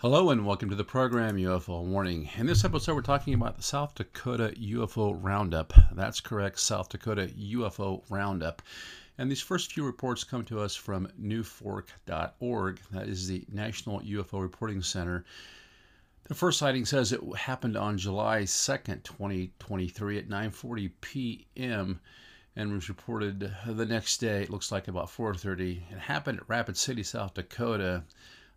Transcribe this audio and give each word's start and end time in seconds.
Hello 0.00 0.28
and 0.28 0.44
welcome 0.44 0.68
to 0.68 0.76
the 0.76 0.84
program 0.84 1.38
UFO 1.38 1.82
Warning. 1.82 2.28
In 2.36 2.44
this 2.44 2.66
episode, 2.66 2.94
we're 2.94 3.00
talking 3.00 3.32
about 3.32 3.56
the 3.56 3.62
South 3.62 3.94
Dakota 3.94 4.52
UFO 4.54 5.18
Roundup. 5.24 5.72
That's 5.92 6.20
correct, 6.20 6.60
South 6.60 6.90
Dakota 6.90 7.32
UFO 7.34 8.02
Roundup. 8.10 8.60
And 9.16 9.30
these 9.30 9.40
first 9.40 9.72
few 9.72 9.86
reports 9.86 10.22
come 10.22 10.44
to 10.44 10.60
us 10.60 10.76
from 10.76 11.08
nuforc.org. 11.18 12.80
That 12.90 13.08
is 13.08 13.26
the 13.26 13.46
National 13.50 14.00
UFO 14.00 14.42
Reporting 14.42 14.82
Center. 14.82 15.24
The 16.24 16.34
first 16.34 16.58
sighting 16.58 16.84
says 16.84 17.12
it 17.12 17.22
happened 17.34 17.78
on 17.78 17.96
July 17.96 18.42
2nd, 18.42 19.02
2023 19.02 20.18
at 20.18 20.28
9:40 20.28 20.90
p.m. 21.00 22.00
and 22.54 22.70
was 22.70 22.90
reported 22.90 23.50
the 23.66 23.86
next 23.86 24.18
day. 24.18 24.42
It 24.42 24.50
looks 24.50 24.70
like 24.70 24.88
about 24.88 25.08
4:30. 25.08 25.90
It 25.90 25.98
happened 25.98 26.40
at 26.40 26.48
Rapid 26.50 26.76
City, 26.76 27.02
South 27.02 27.32
Dakota. 27.32 28.04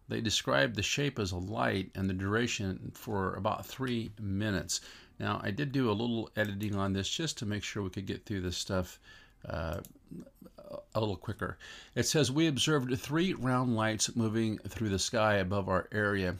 They 0.10 0.22
described 0.22 0.76
the 0.76 0.82
shape 0.82 1.20
as 1.20 1.32
a 1.32 1.38
light 1.38 1.92
and 1.94 2.10
the 2.10 2.16
duration 2.16 2.92
for 2.96 3.36
about 3.36 3.66
three 3.66 4.12
minutes. 4.20 4.82
Now, 5.20 5.40
I 5.44 5.52
did 5.52 5.72
do 5.72 5.90
a 5.90 5.94
little 5.94 6.32
editing 6.36 6.76
on 6.76 6.94
this 6.94 7.08
just 7.08 7.38
to 7.38 7.46
make 7.46 7.64
sure 7.64 7.84
we 7.84 7.92
could 7.92 8.08
get 8.08 8.26
through 8.26 8.42
this 8.42 8.58
stuff 8.58 9.00
uh, 9.48 9.82
a 10.96 11.00
little 11.00 11.16
quicker. 11.16 11.58
It 11.96 12.08
says 12.08 12.32
we 12.32 12.48
observed 12.48 12.98
three 13.00 13.34
round 13.34 13.76
lights 13.76 14.16
moving 14.16 14.58
through 14.60 14.90
the 14.90 15.00
sky 15.00 15.36
above 15.36 15.70
our 15.70 15.88
area, 15.92 16.36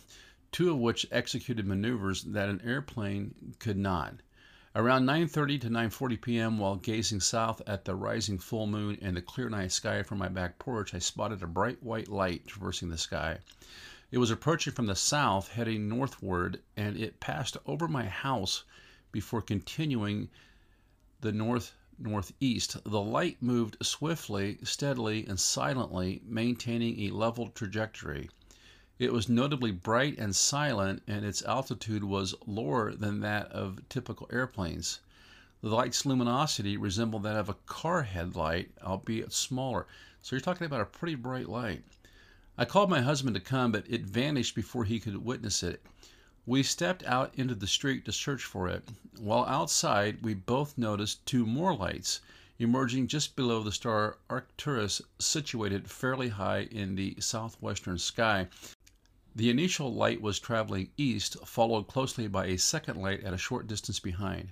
two 0.52 0.72
of 0.72 0.80
which 0.80 1.06
executed 1.12 1.68
maneuvers 1.68 2.24
that 2.24 2.50
an 2.50 2.62
airplane 2.66 3.36
could 3.60 3.78
not. 3.78 4.16
Around 4.76 5.08
9:30 5.08 5.62
to 5.62 5.70
9:40 5.72 6.22
p.m., 6.22 6.60
while 6.60 6.76
gazing 6.76 7.22
south 7.22 7.60
at 7.66 7.86
the 7.86 7.96
rising 7.96 8.38
full 8.38 8.68
moon 8.68 9.00
and 9.02 9.18
the 9.18 9.22
clear 9.22 9.50
night 9.50 9.72
sky 9.72 10.04
from 10.04 10.20
my 10.20 10.28
back 10.28 10.60
porch, 10.60 10.94
I 10.94 11.00
spotted 11.00 11.42
a 11.42 11.48
bright 11.48 11.82
white 11.82 12.08
light 12.08 12.46
traversing 12.46 12.90
the 12.90 12.98
sky. 13.00 13.40
It 14.12 14.20
was 14.20 14.30
approaching 14.30 14.72
from 14.74 14.86
the 14.86 14.96
south, 14.96 15.48
heading 15.48 15.90
northward, 15.90 16.62
and 16.78 16.96
it 16.96 17.20
passed 17.20 17.58
over 17.66 17.88
my 17.88 18.06
house 18.06 18.64
before 19.12 19.42
continuing 19.42 20.30
the 21.22 21.32
north 21.32 21.74
northeast. 21.98 22.78
The 22.84 23.02
light 23.02 23.42
moved 23.42 23.84
swiftly, 23.84 24.60
steadily, 24.64 25.26
and 25.26 25.40
silently, 25.40 26.22
maintaining 26.24 27.00
a 27.00 27.10
level 27.10 27.50
trajectory. 27.50 28.30
It 29.00 29.14
was 29.14 29.30
notably 29.30 29.72
bright 29.72 30.18
and 30.18 30.36
silent, 30.36 31.04
and 31.08 31.24
its 31.24 31.42
altitude 31.44 32.04
was 32.04 32.36
lower 32.46 32.94
than 32.94 33.22
that 33.22 33.50
of 33.50 33.88
typical 33.88 34.28
airplanes. 34.30 35.00
The 35.62 35.70
light's 35.70 36.06
luminosity 36.06 36.76
resembled 36.76 37.24
that 37.24 37.38
of 37.38 37.48
a 37.48 37.54
car 37.66 38.02
headlight, 38.04 38.72
albeit 38.84 39.32
smaller. 39.32 39.88
So 40.22 40.36
you're 40.36 40.42
talking 40.42 40.66
about 40.66 40.82
a 40.82 40.86
pretty 40.86 41.16
bright 41.16 41.48
light. 41.48 41.86
I 42.58 42.66
called 42.66 42.90
my 42.90 43.00
husband 43.00 43.36
to 43.36 43.40
come, 43.40 43.72
but 43.72 43.86
it 43.88 44.02
vanished 44.02 44.54
before 44.54 44.84
he 44.84 45.00
could 45.00 45.24
witness 45.24 45.64
it. 45.64 45.82
We 46.46 46.62
stepped 46.62 47.06
out 47.06 47.34
into 47.36 47.56
the 47.56 47.68
street 47.68 48.04
to 48.04 48.12
search 48.12 48.44
for 48.44 48.68
it. 48.68 48.84
While 49.18 49.46
outside, 49.46 50.22
we 50.22 50.34
both 50.34 50.78
noticed 50.78 51.26
two 51.26 51.46
more 51.46 51.74
lights 51.74 52.20
emerging 52.60 53.08
just 53.08 53.38
below 53.38 53.64
the 53.64 53.72
star 53.72 54.18
Arcturus, 54.30 55.02
situated 55.18 55.90
fairly 55.90 56.28
high 56.28 56.68
in 56.72 56.96
the 56.96 57.16
southwestern 57.20 57.98
sky. 57.98 58.48
The 59.40 59.50
initial 59.50 59.94
light 59.94 60.22
was 60.22 60.38
traveling 60.38 60.92
east, 60.98 61.38
followed 61.46 61.88
closely 61.88 62.28
by 62.28 62.48
a 62.48 62.58
second 62.58 63.02
light 63.02 63.24
at 63.24 63.34
a 63.34 63.38
short 63.38 63.68
distance 63.68 63.98
behind. 63.98 64.50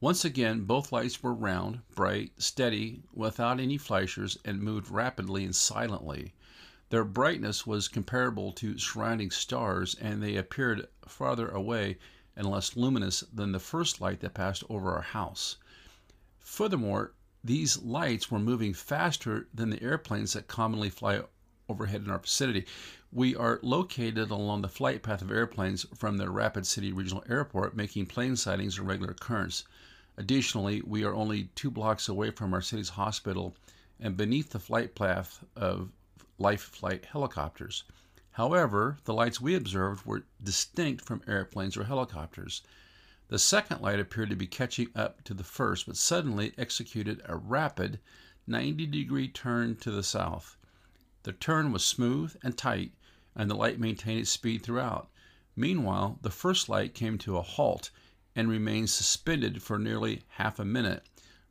Once 0.00 0.24
again, 0.24 0.64
both 0.64 0.90
lights 0.90 1.22
were 1.22 1.34
round, 1.34 1.82
bright, 1.94 2.32
steady, 2.40 3.02
without 3.12 3.60
any 3.60 3.76
flashers, 3.76 4.38
and 4.42 4.62
moved 4.62 4.90
rapidly 4.90 5.44
and 5.44 5.54
silently. 5.54 6.32
Their 6.88 7.04
brightness 7.04 7.66
was 7.66 7.88
comparable 7.88 8.52
to 8.52 8.78
surrounding 8.78 9.30
stars, 9.30 9.96
and 9.96 10.22
they 10.22 10.36
appeared 10.36 10.88
farther 11.06 11.50
away 11.50 11.98
and 12.34 12.46
less 12.46 12.74
luminous 12.74 13.20
than 13.34 13.52
the 13.52 13.60
first 13.60 14.00
light 14.00 14.20
that 14.20 14.32
passed 14.32 14.64
over 14.70 14.94
our 14.94 15.02
house. 15.02 15.56
Furthermore, 16.38 17.12
these 17.44 17.82
lights 17.82 18.30
were 18.30 18.38
moving 18.38 18.72
faster 18.72 19.48
than 19.52 19.68
the 19.68 19.82
airplanes 19.82 20.32
that 20.32 20.48
commonly 20.48 20.88
fly 20.88 21.20
overhead 21.68 22.00
in 22.00 22.10
our 22.10 22.18
vicinity. 22.18 22.64
We 23.14 23.36
are 23.36 23.60
located 23.62 24.30
along 24.30 24.62
the 24.62 24.70
flight 24.70 25.02
path 25.02 25.20
of 25.20 25.30
airplanes 25.30 25.84
from 25.94 26.16
the 26.16 26.30
Rapid 26.30 26.66
City 26.66 26.94
Regional 26.94 27.22
Airport, 27.28 27.76
making 27.76 28.06
plane 28.06 28.36
sightings 28.36 28.78
a 28.78 28.82
regular 28.82 29.12
occurrence. 29.12 29.64
Additionally, 30.16 30.80
we 30.80 31.04
are 31.04 31.12
only 31.12 31.50
two 31.54 31.70
blocks 31.70 32.08
away 32.08 32.30
from 32.30 32.54
our 32.54 32.62
city's 32.62 32.88
hospital 32.88 33.54
and 34.00 34.16
beneath 34.16 34.48
the 34.48 34.58
flight 34.58 34.94
path 34.94 35.44
of 35.54 35.90
life 36.38 36.62
flight 36.62 37.04
helicopters. 37.04 37.84
However, 38.30 38.96
the 39.04 39.12
lights 39.12 39.42
we 39.42 39.54
observed 39.54 40.06
were 40.06 40.24
distinct 40.42 41.04
from 41.04 41.20
airplanes 41.28 41.76
or 41.76 41.84
helicopters. 41.84 42.62
The 43.28 43.38
second 43.38 43.82
light 43.82 44.00
appeared 44.00 44.30
to 44.30 44.36
be 44.36 44.46
catching 44.46 44.88
up 44.94 45.22
to 45.24 45.34
the 45.34 45.44
first, 45.44 45.84
but 45.84 45.98
suddenly 45.98 46.54
executed 46.56 47.20
a 47.26 47.36
rapid 47.36 48.00
90 48.46 48.86
degree 48.86 49.28
turn 49.28 49.76
to 49.76 49.90
the 49.90 50.02
south. 50.02 50.56
The 51.24 51.32
turn 51.32 51.72
was 51.72 51.84
smooth 51.84 52.34
and 52.42 52.56
tight, 52.56 52.92
and 53.34 53.50
the 53.50 53.54
light 53.54 53.80
maintained 53.80 54.20
its 54.20 54.30
speed 54.30 54.62
throughout. 54.62 55.08
Meanwhile, 55.56 56.18
the 56.22 56.30
first 56.30 56.68
light 56.68 56.94
came 56.94 57.18
to 57.18 57.36
a 57.36 57.42
halt 57.42 57.90
and 58.34 58.48
remained 58.48 58.90
suspended 58.90 59.62
for 59.62 59.78
nearly 59.78 60.22
half 60.28 60.58
a 60.58 60.64
minute, 60.64 61.04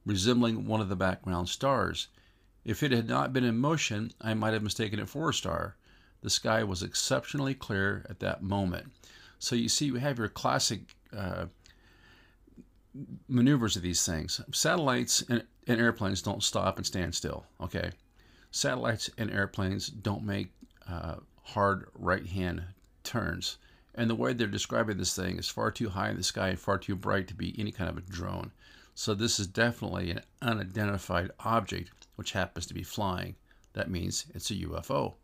resembling 0.06 0.66
one 0.66 0.82
of 0.82 0.90
the 0.90 0.96
background 0.96 1.50
stars. 1.50 2.08
If 2.66 2.84
it 2.84 2.92
had 2.92 3.08
not 3.08 3.34
been 3.34 3.44
in 3.44 3.58
motion, 3.58 4.12
I 4.20 4.34
might 4.34 4.54
have 4.54 4.64
mistaken 4.64 5.00
it 5.00 5.10
for 5.10 5.30
a 5.30 5.34
star. 5.34 5.76
The 6.22 6.30
sky 6.30 6.64
was 6.64 6.84
exceptionally 6.84 7.54
clear 7.54 8.06
at 8.10 8.20
that 8.20 8.44
moment. 8.44 8.92
So 9.40 9.56
you 9.56 9.70
see, 9.70 9.86
you 9.86 9.96
have 9.96 10.20
your 10.20 10.28
classic 10.28 10.96
uh, 11.16 11.46
maneuvers 13.28 13.76
of 13.76 13.82
these 13.82 14.06
things. 14.06 14.40
Satellites 14.52 15.24
and, 15.30 15.44
and, 15.68 15.82
airplanes 15.82 16.22
don't 16.22 16.44
stop 16.44 16.78
and 16.78 16.86
stand 16.86 17.16
still. 17.16 17.46
Okay, 17.60 17.92
satellites 18.52 19.10
and 19.18 19.32
airplanes 19.32 19.88
don't 19.88 20.24
make 20.24 20.52
uh, 20.88 21.16
hard 21.54 21.88
right-hand 21.94 22.64
turns. 23.04 23.58
And 23.94 24.10
the 24.10 24.16
way 24.16 24.34
they're 24.34 24.48
describing 24.48 24.98
this 24.98 25.16
thing 25.16 25.38
is 25.38 25.50
far 25.50 25.70
too 25.70 25.90
high 25.90 26.10
in 26.10 26.18
the 26.18 26.24
sky 26.24 26.50
and 26.50 26.60
far 26.60 26.78
too 26.78 26.96
bright 26.96 27.28
to 27.28 27.34
be 27.34 27.54
any 27.60 27.72
kind 27.72 27.90
of 27.90 27.98
a 27.98 28.02
drone. 28.02 28.52
So 28.96 29.14
this 29.14 29.40
is 29.40 29.48
definitely 29.48 30.12
an 30.12 30.22
unidentified 30.42 31.32
object 31.40 32.08
which 32.16 32.32
happens 32.32 32.66
to 32.68 32.74
be 32.74 32.84
flying. 32.84 33.36
That 33.74 33.90
means 33.90 34.26
it's 34.34 34.52
a 34.52 34.56
UFO. 34.56 35.16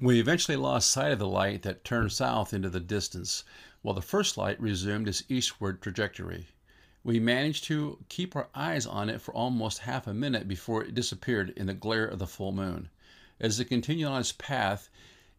We 0.00 0.18
eventually 0.18 0.56
lost 0.56 0.90
sight 0.90 1.12
of 1.12 1.18
the 1.18 1.28
light 1.28 1.62
that 1.62 1.84
turned 1.84 2.12
south 2.12 2.52
into 2.52 2.68
the 2.68 2.80
distance, 2.80 3.44
while 3.82 3.94
the 3.94 4.02
first 4.02 4.36
light 4.36 4.60
resumed 4.60 5.08
its 5.08 5.22
eastward 5.28 5.80
trajectory. 5.80 6.48
We 7.04 7.20
managed 7.20 7.64
to 7.64 8.04
keep 8.08 8.34
our 8.34 8.48
eyes 8.54 8.86
on 8.86 9.08
it 9.08 9.20
for 9.20 9.32
almost 9.32 9.78
half 9.78 10.06
a 10.06 10.14
minute 10.14 10.48
before 10.48 10.82
it 10.82 10.94
disappeared 10.94 11.50
in 11.56 11.66
the 11.66 11.74
glare 11.74 12.06
of 12.06 12.18
the 12.18 12.26
full 12.26 12.52
moon. 12.52 12.88
As 13.40 13.58
it 13.58 13.64
continued 13.64 14.06
on 14.06 14.20
its 14.20 14.32
path, 14.32 14.88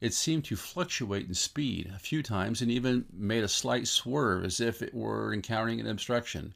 it 0.01 0.13
seemed 0.13 0.43
to 0.45 0.57
fluctuate 0.57 1.27
in 1.27 1.33
speed 1.33 1.91
a 1.95 1.99
few 1.99 2.21
times 2.21 2.61
and 2.61 2.69
even 2.69 3.05
made 3.13 3.43
a 3.43 3.47
slight 3.47 3.87
swerve 3.87 4.43
as 4.43 4.59
if 4.59 4.81
it 4.81 4.93
were 4.93 5.33
encountering 5.33 5.79
an 5.79 5.87
obstruction. 5.87 6.53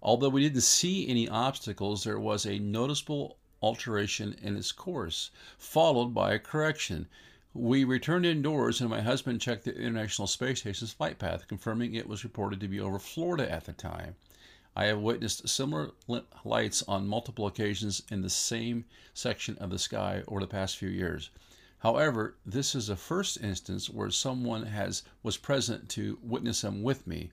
Although 0.00 0.28
we 0.28 0.42
didn't 0.42 0.62
see 0.62 1.08
any 1.08 1.28
obstacles, 1.28 2.04
there 2.04 2.20
was 2.20 2.46
a 2.46 2.58
noticeable 2.58 3.36
alteration 3.60 4.34
in 4.40 4.56
its 4.56 4.72
course, 4.72 5.30
followed 5.58 6.14
by 6.14 6.32
a 6.32 6.38
correction. 6.38 7.08
We 7.52 7.82
returned 7.82 8.24
indoors, 8.24 8.80
and 8.80 8.88
my 8.88 9.00
husband 9.00 9.40
checked 9.40 9.64
the 9.64 9.76
International 9.76 10.28
Space 10.28 10.60
Station's 10.60 10.92
flight 10.92 11.18
path, 11.18 11.48
confirming 11.48 11.94
it 11.94 12.08
was 12.08 12.22
reported 12.22 12.60
to 12.60 12.68
be 12.68 12.80
over 12.80 13.00
Florida 13.00 13.50
at 13.50 13.64
the 13.64 13.72
time. 13.72 14.14
I 14.76 14.86
have 14.86 15.00
witnessed 15.00 15.48
similar 15.48 15.90
lights 16.44 16.82
on 16.86 17.08
multiple 17.08 17.46
occasions 17.46 18.02
in 18.10 18.22
the 18.22 18.30
same 18.30 18.84
section 19.12 19.58
of 19.58 19.70
the 19.70 19.78
sky 19.78 20.22
over 20.28 20.40
the 20.40 20.46
past 20.46 20.76
few 20.76 20.88
years. 20.88 21.30
However, 21.80 22.36
this 22.46 22.74
is 22.74 22.86
the 22.86 22.96
first 22.96 23.40
instance 23.42 23.90
where 23.90 24.10
someone 24.10 24.66
has 24.66 25.02
was 25.22 25.36
present 25.36 25.88
to 25.90 26.18
witness 26.22 26.60
them 26.60 26.82
with 26.82 27.06
me. 27.06 27.30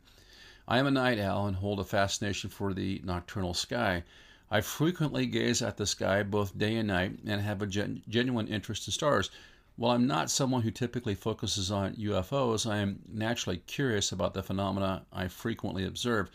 I 0.67 0.79
am 0.79 0.87
a 0.87 0.91
night 0.91 1.19
owl 1.19 1.47
and 1.47 1.57
hold 1.57 1.79
a 1.79 1.83
fascination 1.83 2.49
for 2.49 2.73
the 2.73 3.01
nocturnal 3.03 3.53
sky. 3.53 4.03
I 4.49 4.61
frequently 4.61 5.25
gaze 5.25 5.61
at 5.61 5.77
the 5.77 5.85
sky 5.85 6.23
both 6.23 6.57
day 6.57 6.75
and 6.77 6.87
night 6.87 7.19
and 7.25 7.41
have 7.41 7.61
a 7.61 7.67
gen- 7.67 8.03
genuine 8.09 8.47
interest 8.47 8.87
in 8.87 8.93
stars. 8.93 9.29
While 9.75 9.91
I'm 9.91 10.07
not 10.07 10.31
someone 10.31 10.63
who 10.63 10.71
typically 10.71 11.13
focuses 11.13 11.69
on 11.69 11.95
UFOs, 11.97 12.69
I 12.69 12.77
am 12.77 13.03
naturally 13.07 13.57
curious 13.67 14.11
about 14.11 14.33
the 14.33 14.41
phenomena 14.41 15.05
I 15.13 15.27
frequently 15.27 15.85
observe. 15.85 16.31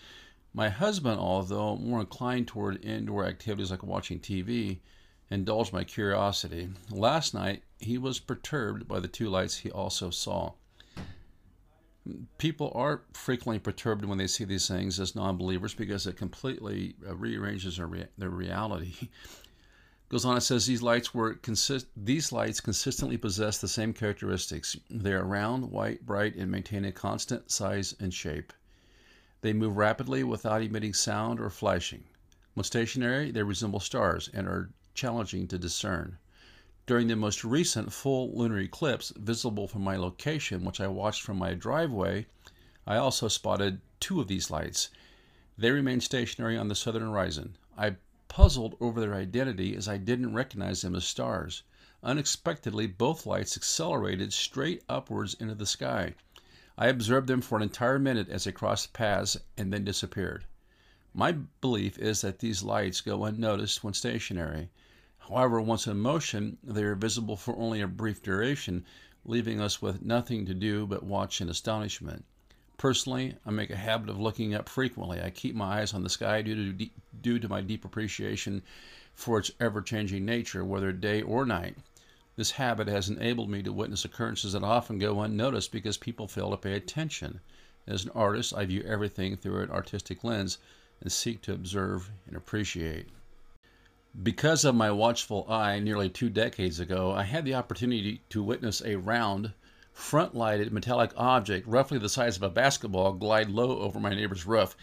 My 0.55 0.69
husband, 0.69 1.19
although 1.19 1.77
more 1.77 2.01
inclined 2.01 2.49
toward 2.49 2.85
indoor 2.85 3.25
activities 3.25 3.71
like 3.71 3.83
watching 3.83 4.21
TV, 4.21 4.81
indulged 5.31 5.73
my 5.73 5.85
curiosity. 5.85 6.69
Last 6.91 7.33
night, 7.33 7.63
he 7.79 7.97
was 7.97 8.19
perturbed 8.19 8.87
by 8.87 9.01
the 9.01 9.09
two 9.09 9.29
lights 9.29 9.59
he 9.59 9.71
also 9.71 10.11
saw 10.11 10.53
people 12.39 12.73
are 12.75 13.03
frequently 13.13 13.59
perturbed 13.59 14.05
when 14.05 14.19
they 14.19 14.27
see 14.27 14.45
these 14.45 14.67
things 14.69 14.99
as 14.99 15.15
non-believers 15.15 15.75
because 15.75 16.07
it 16.07 16.17
completely 16.17 16.97
uh, 17.09 17.15
rearranges 17.15 17.77
their, 17.77 17.87
rea- 17.87 18.09
their 18.19 18.31
reality. 18.31 18.95
Goes 20.09 20.25
on, 20.25 20.37
it 20.37 20.43
says 20.43 20.67
these 20.67 20.83
lights 20.83 21.15
were 21.15 21.35
consist 21.35 21.87
these 21.97 22.33
lights 22.33 22.61
consistently 22.61 23.17
possess 23.17 23.59
the 23.59 23.69
same 23.69 23.95
characteristics. 23.95 24.77
They 24.91 25.13
are 25.13 25.25
round, 25.25 25.71
white, 25.71 26.05
bright, 26.05 26.35
and 26.35 26.51
maintain 26.51 26.85
a 26.85 26.93
constant 26.93 27.51
size 27.51 27.95
and 27.99 28.13
shape. 28.13 28.53
They 29.43 29.53
move 29.53 29.77
rapidly 29.77 30.23
without 30.23 30.63
emitting 30.63 30.95
sound 30.95 31.41
or 31.41 31.51
flashing. 31.51 32.05
When 32.55 32.63
stationary, 32.63 33.33
they 33.33 33.43
resemble 33.43 33.81
stars 33.81 34.31
and 34.33 34.47
are 34.47 34.71
challenging 34.95 35.49
to 35.49 35.59
discern. 35.59 36.19
During 36.87 37.09
the 37.09 37.17
most 37.17 37.45
recent 37.45 37.93
full 37.93 38.37
lunar 38.39 38.61
eclipse, 38.61 39.13
visible 39.17 39.67
from 39.67 39.83
my 39.83 39.97
location, 39.97 40.65
which 40.65 40.81
I 40.81 40.87
watched 40.87 41.23
from 41.23 41.39
my 41.39 41.55
driveway, 41.55 42.27
I 42.87 42.97
also 42.97 43.27
spotted 43.27 43.81
two 43.99 44.21
of 44.21 44.29
these 44.29 44.49
lights. 44.51 44.91
They 45.59 45.73
remained 45.73 46.05
stationary 46.05 46.57
on 46.57 46.69
the 46.69 46.77
southern 46.77 47.03
horizon. 47.03 47.57
I 47.77 47.97
puzzled 48.29 48.77
over 48.81 49.01
their 49.01 49.15
identity 49.15 49.75
as 49.75 49.89
I 49.89 49.97
didn't 49.97 50.35
recognize 50.35 50.83
them 50.83 50.95
as 50.95 51.05
stars. 51.05 51.65
Unexpectedly, 52.03 52.87
both 52.87 53.27
lights 53.27 53.57
accelerated 53.57 54.33
straight 54.33 54.85
upwards 54.89 55.35
into 55.35 55.57
the 55.57 55.67
sky. 55.67 56.15
I 56.79 56.89
observed 56.89 57.27
them 57.27 57.43
for 57.43 57.57
an 57.57 57.63
entire 57.63 57.99
minute 57.99 58.29
as 58.31 58.45
they 58.45 58.53
crossed 58.53 58.93
paths 58.93 59.37
and 59.59 59.73
then 59.73 59.85
disappeared. 59.85 60.45
My 61.15 61.33
belief 61.61 61.99
is 61.99 62.23
that 62.23 62.39
these 62.39 62.63
lights 62.63 63.03
go 63.03 63.25
unnoticed 63.25 63.85
when 63.85 63.93
stationary. 63.93 64.71
However, 65.19 65.61
once 65.61 65.87
in 65.87 65.99
motion, 65.99 66.57
they 66.65 66.83
are 66.85 66.95
visible 66.95 67.37
for 67.37 67.55
only 67.57 67.83
a 67.83 67.87
brief 67.87 68.23
duration, 68.23 68.85
leaving 69.25 69.61
us 69.61 69.83
with 69.83 70.03
nothing 70.03 70.47
to 70.47 70.55
do 70.55 70.87
but 70.87 71.03
watch 71.03 71.41
in 71.41 71.51
astonishment. 71.51 72.25
Personally, 72.79 73.37
I 73.45 73.51
make 73.51 73.71
a 73.71 73.77
habit 73.77 74.09
of 74.09 74.19
looking 74.19 74.55
up 74.55 74.69
frequently. 74.69 75.21
I 75.21 75.31
keep 75.31 75.55
my 75.55 75.81
eyes 75.81 75.93
on 75.93 76.03
the 76.03 76.09
sky 76.09 76.43
due 76.43 76.73
to, 76.73 76.91
due 77.21 77.39
to 77.39 77.49
my 77.49 77.61
deep 77.61 77.85
appreciation 77.85 78.63
for 79.13 79.39
its 79.39 79.51
ever 79.61 79.83
changing 79.83 80.25
nature, 80.25 80.65
whether 80.65 80.91
day 80.91 81.21
or 81.21 81.45
night. 81.45 81.77
This 82.35 82.53
habit 82.53 82.89
has 82.89 83.11
enabled 83.11 83.51
me 83.51 83.63
to 83.63 83.73
witness 83.75 84.07
occurrences 84.07 84.55
that 84.55 84.63
often 84.63 84.99
go 84.99 85.21
unnoticed 85.21 85.71
because 85.71 85.99
people 85.99 86.27
fail 86.27 86.51
to 86.51 86.57
pay 86.57 86.73
attention. 86.73 87.41
As 87.87 88.05
an 88.05 88.11
artist, 88.15 88.55
I 88.55 88.65
view 88.65 88.83
everything 88.87 89.37
through 89.37 89.61
an 89.61 89.71
artistic 89.71 90.25
lens 90.25 90.57
and 91.03 91.13
seek 91.13 91.43
to 91.43 91.53
observe 91.53 92.11
and 92.27 92.35
appreciate. 92.35 93.09
Because 94.23 94.65
of 94.65 94.75
my 94.75 94.91
watchful 94.91 95.47
eye 95.47 95.79
nearly 95.79 96.09
two 96.09 96.31
decades 96.31 96.81
ago, 96.81 97.13
I 97.13 97.25
had 97.25 97.45
the 97.45 97.55
opportunity 97.55 98.23
to 98.31 98.43
witness 98.43 98.81
a 98.83 98.97
round, 98.97 99.53
front 99.93 100.35
lighted 100.35 100.73
metallic 100.73 101.13
object 101.19 101.67
roughly 101.67 101.99
the 101.99 102.09
size 102.09 102.37
of 102.37 102.43
a 102.43 102.49
basketball 102.49 103.13
glide 103.13 103.51
low 103.51 103.81
over 103.81 104.01
my 104.01 104.15
neighbor's 104.15 104.47
roof 104.47 104.75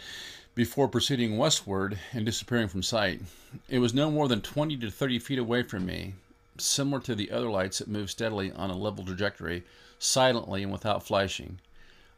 before 0.53 0.87
proceeding 0.87 1.37
westward 1.37 1.97
and 2.11 2.25
disappearing 2.25 2.67
from 2.67 2.83
sight. 2.83 3.21
It 3.69 3.79
was 3.79 3.93
no 3.93 4.11
more 4.11 4.27
than 4.27 4.41
20 4.41 4.77
to 4.77 4.91
30 4.91 5.17
feet 5.17 5.39
away 5.39 5.63
from 5.63 5.85
me, 5.85 6.13
similar 6.61 7.01
to 7.01 7.15
the 7.15 7.31
other 7.31 7.49
lights 7.49 7.79
that 7.79 7.87
move 7.87 8.11
steadily 8.11 8.51
on 8.51 8.69
a 8.69 8.77
level 8.77 9.05
trajectory, 9.05 9.63
silently 9.97 10.63
and 10.63 10.71
without 10.71 11.03
flashing. 11.03 11.59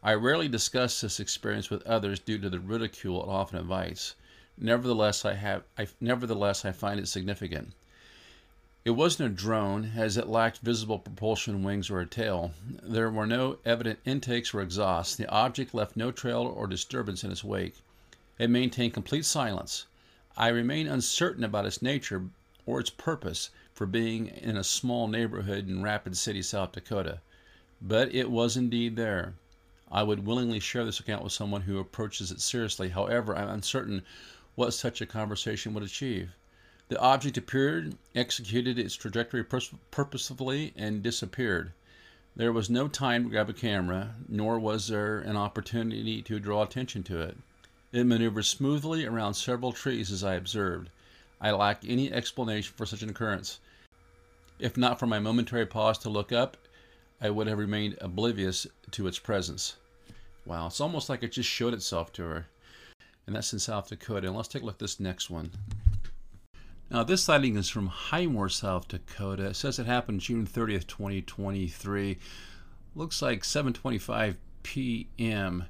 I 0.04 0.14
rarely 0.14 0.48
discuss 0.48 1.02
this 1.02 1.20
experience 1.20 1.70
with 1.70 1.86
others 1.86 2.20
due 2.20 2.40
to 2.40 2.50
the 2.50 2.60
ridicule 2.60 3.24
it 3.24 3.30
often 3.30 3.60
invites. 3.60 4.16
Nevertheless, 4.58 5.26
I 5.26 5.36
have 5.36 5.64
I, 5.78 5.88
nevertheless 6.00 6.66
I 6.66 6.72
find 6.72 7.00
it 7.00 7.08
significant. 7.08 7.74
It 8.84 8.92
wasn't 8.92 9.32
a 9.32 9.36
drone, 9.36 9.94
as 9.96 10.18
it 10.18 10.28
lacked 10.28 10.60
visible 10.60 10.98
propulsion 10.98 11.62
wings 11.62 11.92
or 11.92 12.00
a 12.00 12.08
tail. 12.08 12.54
There 12.82 13.12
were 13.12 13.28
no 13.28 13.60
evident 13.64 14.00
intakes 14.06 14.56
or 14.56 14.62
exhausts. 14.62 15.16
The 15.16 15.30
object 15.30 15.76
left 15.76 15.96
no 15.96 16.12
trail 16.12 16.42
or 16.42 16.66
disturbance 16.66 17.24
in 17.24 17.32
its 17.32 17.44
wake. 17.44 17.76
It 18.40 18.50
maintained 18.50 18.96
complete 18.96 19.26
silence. 19.26 19.86
I 20.36 20.48
remain 20.48 20.88
uncertain 20.88 21.44
about 21.44 21.68
its 21.68 21.84
nature 21.84 22.24
or 22.66 22.80
its 22.80 22.90
purpose 22.90 23.52
for 23.74 23.86
being 23.86 24.28
in 24.28 24.58
a 24.58 24.64
small 24.64 25.08
neighborhood 25.08 25.68
in 25.68 25.82
Rapid 25.84 26.18
City, 26.18 26.42
South 26.42 26.72
Dakota, 26.72 27.20
but 27.82 28.14
it 28.14 28.30
was 28.30 28.58
indeed 28.58 28.96
there. 28.96 29.34
I 29.92 30.04
would 30.04 30.26
willingly 30.26 30.60
share 30.60 30.86
this 30.86 31.00
account 31.00 31.24
with 31.24 31.34
someone 31.34 31.62
who 31.62 31.80
approaches 31.80 32.32
it 32.32 32.42
seriously. 32.42 32.90
However, 32.90 33.36
I'm 33.36 33.50
uncertain 33.50 34.04
what 34.56 34.74
such 34.74 35.02
a 35.02 35.06
conversation 35.06 35.74
would 35.74 35.84
achieve. 35.84 36.30
The 36.90 37.00
object 37.00 37.38
appeared, 37.38 37.96
executed 38.14 38.78
its 38.78 38.96
trajectory 38.96 39.44
purposefully, 39.44 40.74
and 40.76 41.02
disappeared. 41.02 41.72
There 42.36 42.54
was 42.54 42.70
no 42.70 42.88
time 42.88 43.24
to 43.24 43.30
grab 43.30 43.50
a 43.50 43.54
camera, 43.54 44.16
nor 44.28 44.60
was 44.60 44.88
there 44.88 45.20
an 45.20 45.36
opportunity 45.36 46.22
to 46.22 46.40
draw 46.40 46.64
attention 46.64 47.04
to 47.04 47.22
it. 47.22 47.38
It 47.92 48.06
maneuvered 48.06 48.46
smoothly 48.46 49.06
around 49.06 49.34
several 49.34 49.74
trees 49.74 50.12
as 50.12 50.24
I 50.24 50.36
observed. 50.36 50.90
I 51.42 51.52
lack 51.52 51.84
any 51.86 52.12
explanation 52.14 52.74
for 52.78 52.86
such 52.86 53.02
an 53.02 53.10
occurrence. 53.10 53.60
If 54.60 54.78
not 54.78 55.00
for 55.00 55.08
my 55.08 55.20
momentary 55.20 55.66
pause 55.66 55.98
to 56.00 56.10
look 56.10 56.32
up, 56.32 56.56
I 57.20 57.32
would 57.32 57.48
have 57.48 57.58
remained 57.58 57.98
oblivious 58.00 58.68
to 58.92 59.08
its 59.08 59.18
presence. 59.18 59.78
Wow, 60.46 60.68
it's 60.68 60.82
almost 60.82 61.10
like 61.10 61.24
it 61.24 61.32
just 61.32 61.50
showed 61.50 61.74
itself 61.74 62.14
to 62.14 62.24
her. 62.24 62.48
And 63.26 63.36
that's 63.36 63.54
in 63.54 63.60
South 63.60 63.90
Dakota. 63.90 64.28
And 64.28 64.36
let's 64.36 64.48
take 64.48 64.62
a 64.62 64.66
look 64.66 64.76
at 64.76 64.80
this 64.80 65.00
next 65.00 65.30
one. 65.30 65.52
Now, 66.92 67.04
this 67.04 67.24
sighting 67.24 67.56
is 67.56 67.70
from 67.70 67.88
Highmore, 67.88 68.50
South 68.50 68.88
Dakota. 68.88 69.48
It 69.48 69.56
says 69.56 69.80
it 69.80 69.86
happened 69.86 70.22
June 70.22 70.46
30th, 70.46 70.88
2023. 70.88 72.18
Looks 72.96 73.22
like 73.22 73.44
7:25 73.44 74.36
p.m. 74.64 75.66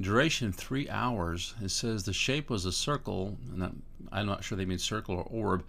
Duration 0.00 0.52
three 0.52 0.88
hours. 0.88 1.54
It 1.60 1.70
says 1.70 2.04
the 2.04 2.12
shape 2.12 2.50
was 2.50 2.64
a 2.64 2.72
circle, 2.72 3.36
and 3.52 3.82
I'm 4.12 4.26
not 4.26 4.44
sure 4.44 4.56
they 4.56 4.64
mean 4.64 4.78
circle 4.78 5.16
or 5.16 5.24
orb, 5.24 5.64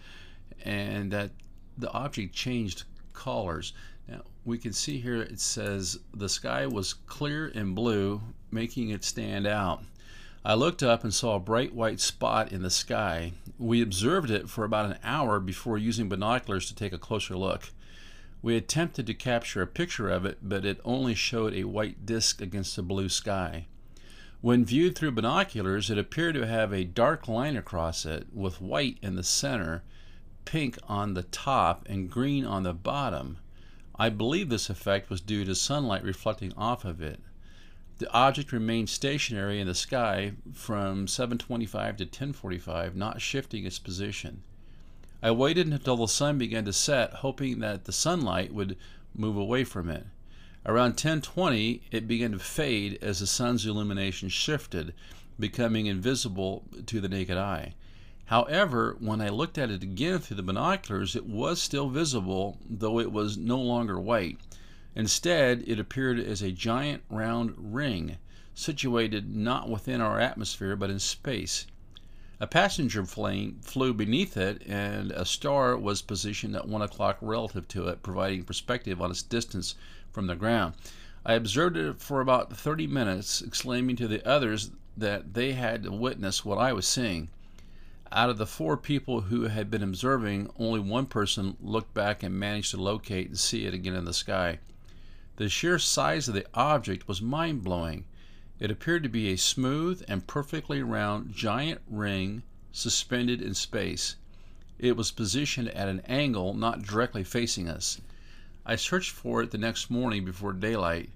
and 0.63 1.11
that 1.11 1.31
the 1.77 1.91
object 1.91 2.35
changed 2.35 2.83
colors. 3.13 3.73
Now 4.07 4.21
we 4.45 4.57
can 4.57 4.73
see 4.73 4.99
here 4.99 5.21
it 5.21 5.39
says 5.39 5.99
the 6.13 6.29
sky 6.29 6.67
was 6.67 6.93
clear 6.93 7.47
and 7.55 7.73
blue, 7.73 8.21
making 8.51 8.89
it 8.89 9.03
stand 9.03 9.47
out. 9.47 9.83
I 10.45 10.53
looked 10.53 10.83
up 10.83 11.03
and 11.03 11.13
saw 11.13 11.35
a 11.35 11.39
bright 11.39 11.73
white 11.73 11.99
spot 11.99 12.51
in 12.51 12.61
the 12.61 12.69
sky. 12.69 13.33
We 13.57 13.81
observed 13.81 14.29
it 14.29 14.49
for 14.49 14.63
about 14.63 14.85
an 14.85 14.99
hour 15.03 15.39
before 15.39 15.77
using 15.77 16.07
binoculars 16.07 16.67
to 16.67 16.75
take 16.75 16.93
a 16.93 16.97
closer 16.97 17.35
look. 17.35 17.71
We 18.41 18.55
attempted 18.55 19.07
to 19.07 19.13
capture 19.13 19.61
a 19.61 19.67
picture 19.67 20.09
of 20.09 20.23
it, 20.25 20.37
but 20.41 20.65
it 20.65 20.79
only 20.85 21.15
showed 21.15 21.53
a 21.53 21.65
white 21.65 22.05
disk 22.05 22.41
against 22.41 22.75
the 22.75 22.83
blue 22.83 23.09
sky. 23.09 23.65
When 24.41 24.63
viewed 24.63 24.95
through 24.95 25.11
binoculars, 25.11 25.89
it 25.89 25.97
appeared 25.97 26.35
to 26.35 26.47
have 26.47 26.71
a 26.71 26.85
dark 26.85 27.27
line 27.27 27.57
across 27.57 28.05
it, 28.05 28.27
with 28.33 28.61
white 28.61 28.97
in 29.01 29.15
the 29.15 29.23
center, 29.23 29.83
pink 30.45 30.79
on 30.87 31.13
the 31.13 31.23
top, 31.23 31.85
and 31.89 32.09
green 32.09 32.45
on 32.45 32.63
the 32.63 32.73
bottom. 32.73 33.39
I 33.95 34.07
believe 34.07 34.47
this 34.47 34.69
effect 34.69 35.09
was 35.09 35.19
due 35.19 35.43
to 35.43 35.53
sunlight 35.55 36.03
reflecting 36.05 36.53
off 36.53 36.85
of 36.85 37.01
it. 37.01 37.19
The 37.97 38.09
object 38.13 38.53
remained 38.53 38.89
stationary 38.89 39.59
in 39.59 39.67
the 39.67 39.75
sky 39.75 40.35
from 40.53 41.05
7:25 41.05 41.97
to 41.97 42.05
10:45, 42.05 42.95
not 42.95 43.21
shifting 43.21 43.65
its 43.65 43.77
position. 43.77 44.43
I 45.21 45.31
waited 45.31 45.67
until 45.67 45.97
the 45.97 46.07
sun 46.07 46.37
began 46.37 46.63
to 46.63 46.71
set, 46.71 47.15
hoping 47.15 47.59
that 47.59 47.83
the 47.83 47.91
sunlight 47.91 48.53
would 48.53 48.77
move 49.13 49.35
away 49.35 49.65
from 49.65 49.89
it. 49.89 50.05
Around 50.65 50.97
10:20, 50.97 51.83
it 51.89 52.05
began 52.05 52.33
to 52.33 52.39
fade 52.39 52.99
as 53.01 53.19
the 53.19 53.27
sun's 53.27 53.65
illumination 53.65 54.27
shifted, 54.27 54.93
becoming 55.39 55.85
invisible 55.85 56.65
to 56.85 56.99
the 56.99 57.07
naked 57.07 57.37
eye. 57.37 57.75
However, 58.25 58.97
when 58.99 59.21
I 59.21 59.29
looked 59.29 59.57
at 59.57 59.71
it 59.71 59.83
again 59.83 60.19
through 60.19 60.35
the 60.35 60.43
binoculars, 60.43 61.15
it 61.15 61.25
was 61.25 61.61
still 61.61 61.89
visible, 61.89 62.59
though 62.69 62.99
it 62.99 63.13
was 63.13 63.37
no 63.37 63.59
longer 63.59 63.99
white. 63.99 64.37
Instead, 64.95 65.63
it 65.65 65.79
appeared 65.79 66.19
as 66.19 66.41
a 66.41 66.51
giant 66.51 67.03
round 67.09 67.53
ring, 67.57 68.17
situated 68.53 69.33
not 69.33 69.69
within 69.69 70.01
our 70.01 70.19
atmosphere 70.19 70.75
but 70.75 70.89
in 70.89 70.99
space. 70.99 71.67
A 72.41 72.47
passenger 72.47 73.05
plane 73.05 73.59
flew 73.61 73.93
beneath 73.93 74.37
it, 74.37 74.61
and 74.65 75.11
a 75.11 75.25
star 75.25 75.77
was 75.77 76.01
positioned 76.01 76.55
at 76.55 76.67
one 76.67 76.81
o'clock 76.81 77.17
relative 77.21 77.67
to 77.69 77.87
it, 77.87 78.03
providing 78.03 78.43
perspective 78.43 79.01
on 79.01 79.11
its 79.11 79.23
distance 79.23 79.75
from 80.11 80.27
the 80.27 80.35
ground. 80.35 80.75
I 81.25 81.33
observed 81.33 81.77
it 81.77 82.01
for 82.01 82.21
about 82.21 82.55
30 82.55 82.87
minutes, 82.87 83.41
exclaiming 83.41 83.95
to 83.97 84.07
the 84.07 84.27
others 84.27 84.71
that 84.97 85.33
they 85.33 85.53
had 85.53 85.83
to 85.83 85.91
witness 85.91 86.43
what 86.43 86.57
I 86.57 86.73
was 86.73 86.87
seeing. 86.87 87.29
Out 88.11 88.29
of 88.29 88.37
the 88.37 88.47
four 88.47 88.75
people 88.75 89.21
who 89.21 89.43
had 89.43 89.69
been 89.69 89.83
observing, 89.83 90.49
only 90.57 90.79
one 90.79 91.05
person 91.05 91.57
looked 91.61 91.93
back 91.93 92.23
and 92.23 92.39
managed 92.39 92.71
to 92.71 92.81
locate 92.81 93.27
and 93.27 93.37
see 93.37 93.65
it 93.65 93.73
again 93.73 93.93
in 93.93 94.05
the 94.05 94.13
sky. 94.13 94.59
The 95.35 95.47
sheer 95.47 95.77
size 95.77 96.27
of 96.27 96.33
the 96.33 96.47
object 96.53 97.07
was 97.07 97.21
mind 97.21 97.63
blowing. 97.63 98.05
It 98.59 98.71
appeared 98.71 99.03
to 99.03 99.09
be 99.09 99.29
a 99.29 99.37
smooth 99.37 100.03
and 100.07 100.25
perfectly 100.25 100.81
round 100.81 101.33
giant 101.33 101.81
ring 101.87 102.43
suspended 102.71 103.41
in 103.41 103.53
space. 103.53 104.15
It 104.79 104.97
was 104.97 105.11
positioned 105.11 105.69
at 105.69 105.87
an 105.87 106.01
angle 106.01 106.53
not 106.53 106.81
directly 106.81 107.23
facing 107.23 107.69
us. 107.69 108.01
I 108.69 108.75
searched 108.75 109.09
for 109.09 109.41
it 109.41 109.49
the 109.49 109.57
next 109.57 109.89
morning 109.89 110.23
before 110.23 110.53
daylight, 110.53 111.09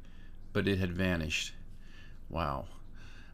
but 0.54 0.68
it 0.68 0.80
had 0.80 0.92
vanished. 0.92 1.54
Wow. 2.28 2.66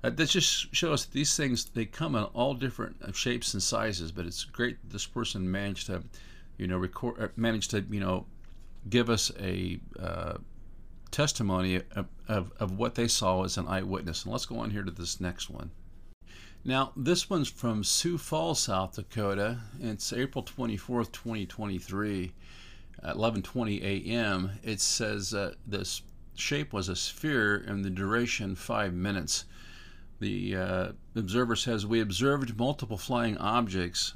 Uh, 0.04 0.10
that 0.10 0.28
just 0.28 0.76
shows 0.76 1.06
these 1.06 1.38
things 1.38 1.64
they 1.64 1.86
come 1.86 2.16
in 2.16 2.26
all 2.26 2.54
different 2.54 2.98
uh, 3.02 3.14
shapes 3.14 3.54
and 3.54 3.64
sizes 3.64 4.12
but 4.12 4.26
it's 4.26 4.44
great 4.44 4.82
that 4.82 4.92
this 4.92 5.06
person 5.06 5.50
managed 5.50 5.88
to 5.88 6.04
you 6.58 6.68
know, 6.68 6.78
record, 6.78 7.16
uh, 7.18 7.28
managed 7.38 7.72
to, 7.72 7.86
you 7.90 8.02
know, 8.02 8.26
give 8.90 9.10
us 9.10 9.32
a 9.40 9.80
uh, 9.98 10.34
testimony 11.12 11.82
of, 11.96 12.08
of, 12.28 12.52
of 12.60 12.78
what 12.78 12.96
they 12.96 13.08
saw 13.08 13.46
as 13.46 13.58
an 13.58 13.68
eyewitness. 13.68 14.26
And 14.26 14.34
let's 14.34 14.46
go 14.46 14.60
on 14.60 14.70
here 14.70 14.84
to 14.84 14.92
this 14.92 15.22
next 15.22 15.50
one. 15.50 15.72
Now, 16.66 16.92
this 16.98 17.30
one's 17.30 17.50
from 17.50 17.86
Sioux 17.86 18.18
Falls, 18.18 18.60
South 18.60 18.98
Dakota. 18.98 19.60
It's 19.80 20.12
April 20.12 20.44
24th, 20.44 21.14
2023 21.14 22.34
at 23.04 23.16
11:20 23.16 23.82
a.m. 23.82 24.52
It 24.64 24.82
says 24.82 25.34
uh, 25.34 25.56
this 25.66 26.02
shape 26.36 26.74
was 26.74 26.90
a 26.90 26.96
sphere 26.96 27.56
and 27.56 27.84
the 27.84 27.90
duration 27.90 28.56
5 28.56 28.94
minutes. 28.94 29.46
The 30.20 30.56
uh, 30.56 30.92
observer 31.16 31.56
says 31.56 31.86
we 31.86 32.02
observed 32.02 32.58
multiple 32.58 32.98
flying 32.98 33.38
objects 33.38 34.14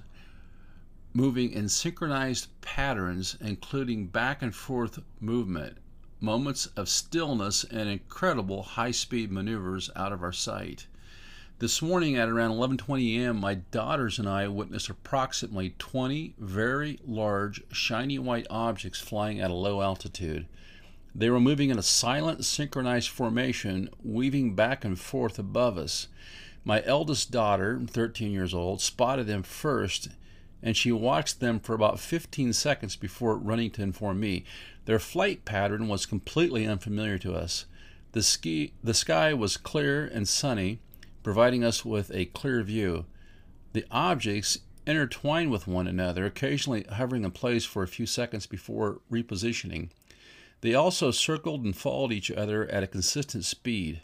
moving 1.13 1.51
in 1.51 1.69
synchronized 1.69 2.47
patterns 2.61 3.37
including 3.39 4.07
back 4.07 4.41
and 4.41 4.55
forth 4.55 4.99
movement, 5.19 5.77
moments 6.19 6.65
of 6.75 6.89
stillness 6.89 7.63
and 7.63 7.87
incredible 7.87 8.63
high-speed 8.63 9.31
maneuvers 9.31 9.89
out 9.95 10.11
of 10.11 10.23
our 10.23 10.31
sight. 10.31 10.87
This 11.59 11.81
morning 11.83 12.15
at 12.15 12.29
around 12.29 12.51
11:20 12.51 13.19
a.m., 13.19 13.39
my 13.39 13.53
daughters 13.53 14.17
and 14.17 14.27
I 14.27 14.47
witnessed 14.47 14.89
approximately 14.89 15.75
20 15.77 16.33
very 16.39 16.99
large 17.05 17.61
shiny 17.71 18.17
white 18.17 18.47
objects 18.49 18.99
flying 18.99 19.39
at 19.39 19.51
a 19.51 19.53
low 19.53 19.81
altitude. 19.81 20.47
They 21.13 21.29
were 21.29 21.39
moving 21.39 21.69
in 21.69 21.77
a 21.77 21.83
silent 21.83 22.43
synchronized 22.43 23.09
formation, 23.09 23.89
weaving 24.03 24.55
back 24.55 24.83
and 24.83 24.99
forth 24.99 25.37
above 25.37 25.77
us. 25.77 26.07
My 26.65 26.83
eldest 26.85 27.29
daughter, 27.29 27.79
13 27.85 28.31
years 28.31 28.53
old, 28.53 28.81
spotted 28.81 29.27
them 29.27 29.43
first 29.43 30.09
and 30.63 30.75
she 30.75 30.91
watched 30.91 31.39
them 31.39 31.59
for 31.59 31.75
about 31.75 31.99
15 31.99 32.53
seconds 32.53 32.95
before 32.95 33.37
running 33.37 33.69
to 33.71 33.83
inform 33.83 34.19
me. 34.19 34.45
Their 34.85 34.97
flight 34.97 35.45
pattern 35.45 35.87
was 35.87 36.05
completely 36.05 36.65
unfamiliar 36.65 37.19
to 37.19 37.35
us. 37.35 37.65
The, 38.13 38.23
ski, 38.23 38.73
the 38.81 38.93
sky 38.93 39.33
was 39.33 39.57
clear 39.57 40.05
and 40.05 40.27
sunny, 40.27 40.79
providing 41.23 41.63
us 41.63 41.83
with 41.83 42.11
a 42.13 42.25
clear 42.25 42.61
view. 42.61 43.05
The 43.71 43.85
objects 43.89 44.59
intertwined 44.85 45.49
with 45.49 45.67
one 45.67 45.87
another, 45.87 46.25
occasionally 46.25 46.85
hovering 46.89 47.23
in 47.23 47.31
place 47.31 47.65
for 47.65 47.81
a 47.81 47.87
few 47.87 48.05
seconds 48.05 48.45
before 48.45 49.01
repositioning. 49.11 49.89
They 50.61 50.73
also 50.73 51.11
circled 51.11 51.63
and 51.63 51.75
followed 51.75 52.11
each 52.11 52.31
other 52.31 52.69
at 52.69 52.83
a 52.83 52.87
consistent 52.87 53.45
speed. 53.45 54.01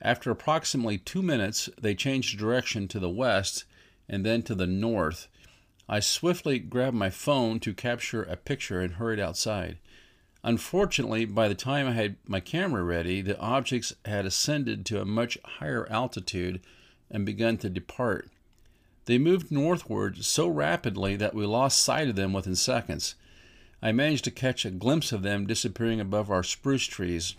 After 0.00 0.30
approximately 0.30 0.98
two 0.98 1.22
minutes, 1.22 1.70
they 1.80 1.94
changed 1.94 2.38
direction 2.38 2.88
to 2.88 2.98
the 2.98 3.08
west 3.08 3.64
and 4.08 4.24
then 4.24 4.42
to 4.42 4.54
the 4.54 4.66
north. 4.66 5.28
I 5.88 6.00
swiftly 6.00 6.58
grabbed 6.58 6.96
my 6.96 7.10
phone 7.10 7.60
to 7.60 7.72
capture 7.72 8.22
a 8.22 8.36
picture 8.36 8.80
and 8.80 8.94
hurried 8.94 9.20
outside. 9.20 9.78
Unfortunately, 10.46 11.24
by 11.24 11.48
the 11.48 11.56
time 11.56 11.88
I 11.88 11.92
had 11.92 12.14
my 12.24 12.38
camera 12.38 12.84
ready, 12.84 13.20
the 13.20 13.36
objects 13.40 13.92
had 14.04 14.24
ascended 14.24 14.86
to 14.86 15.00
a 15.00 15.04
much 15.04 15.36
higher 15.44 15.90
altitude 15.90 16.60
and 17.10 17.26
begun 17.26 17.58
to 17.58 17.68
depart. 17.68 18.30
They 19.06 19.18
moved 19.18 19.50
northward 19.50 20.24
so 20.24 20.46
rapidly 20.46 21.16
that 21.16 21.34
we 21.34 21.44
lost 21.46 21.82
sight 21.82 22.08
of 22.08 22.14
them 22.14 22.32
within 22.32 22.54
seconds. 22.54 23.16
I 23.82 23.90
managed 23.90 24.22
to 24.26 24.30
catch 24.30 24.64
a 24.64 24.70
glimpse 24.70 25.10
of 25.10 25.24
them 25.24 25.48
disappearing 25.48 25.98
above 25.98 26.30
our 26.30 26.44
spruce 26.44 26.86
trees. 26.86 27.34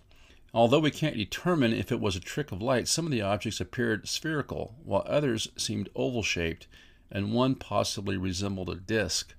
Although 0.54 0.82
we 0.82 0.92
can't 0.92 1.16
determine 1.16 1.72
if 1.72 1.94
it 1.94 2.02
was 2.02 2.18
a 2.18 2.20
trick 2.20 2.52
of 2.52 2.62
light, 2.62 2.90
some 2.90 3.06
of 3.06 3.12
the 3.12 3.22
objects 3.22 3.62
appeared 3.62 4.10
spherical, 4.10 4.76
while 4.84 5.06
others 5.06 5.48
seemed 5.56 5.88
oval 5.96 6.24
shaped, 6.24 6.68
and 7.10 7.32
one 7.32 7.56
possibly 7.56 8.18
resembled 8.18 8.70
a 8.70 8.76
disk. 8.76 9.34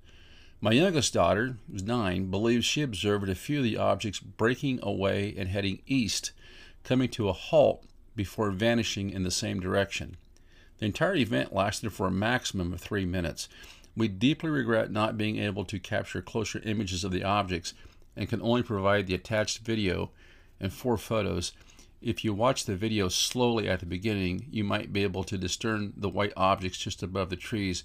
My 0.61 0.73
youngest 0.73 1.15
daughter, 1.15 1.57
who's 1.71 1.85
nine, 1.85 2.31
believes 2.31 2.65
she 2.65 2.83
observed 2.83 3.29
a 3.29 3.37
few 3.37 3.59
of 3.59 3.65
the 3.65 3.77
objects 3.77 4.19
breaking 4.19 4.81
away 4.83 5.33
and 5.39 5.49
heading 5.49 5.83
east, 5.87 6.33
coming 6.83 7.09
to 7.11 7.29
a 7.29 7.33
halt 7.33 7.85
before 8.17 8.51
vanishing 8.51 9.11
in 9.11 9.23
the 9.23 9.31
same 9.31 9.61
direction. 9.61 10.17
The 10.79 10.87
entire 10.87 11.15
event 11.15 11.55
lasted 11.55 11.93
for 11.93 12.09
a 12.09 12.11
maximum 12.11 12.73
of 12.73 12.81
three 12.81 13.05
minutes. 13.05 13.49
We 13.97 14.09
deeply 14.09 14.51
regret 14.51 14.91
not 14.91 15.17
being 15.17 15.39
able 15.39 15.65
to 15.65 15.79
capture 15.79 16.23
closer 16.23 16.61
images 16.65 17.05
of 17.05 17.13
the 17.13 17.23
objects 17.23 17.73
and 18.17 18.29
can 18.29 18.43
only 18.43 18.65
provide 18.65 19.07
the 19.07 19.15
attached 19.15 19.59
video 19.59 20.11
and 20.59 20.73
four 20.73 20.99
photos. 20.99 21.53
If 22.03 22.25
you 22.25 22.35
watch 22.35 22.65
the 22.65 22.75
video 22.75 23.09
slowly 23.09 23.69
at 23.69 23.79
the 23.79 23.87
beginning, 23.87 24.47
you 24.51 24.65
might 24.65 24.93
be 24.93 25.05
able 25.05 25.23
to 25.25 25.39
discern 25.39 25.93
the 25.97 26.09
white 26.09 26.33
objects 26.37 26.79
just 26.79 27.01
above 27.05 27.31
the 27.31 27.37
trees 27.37 27.85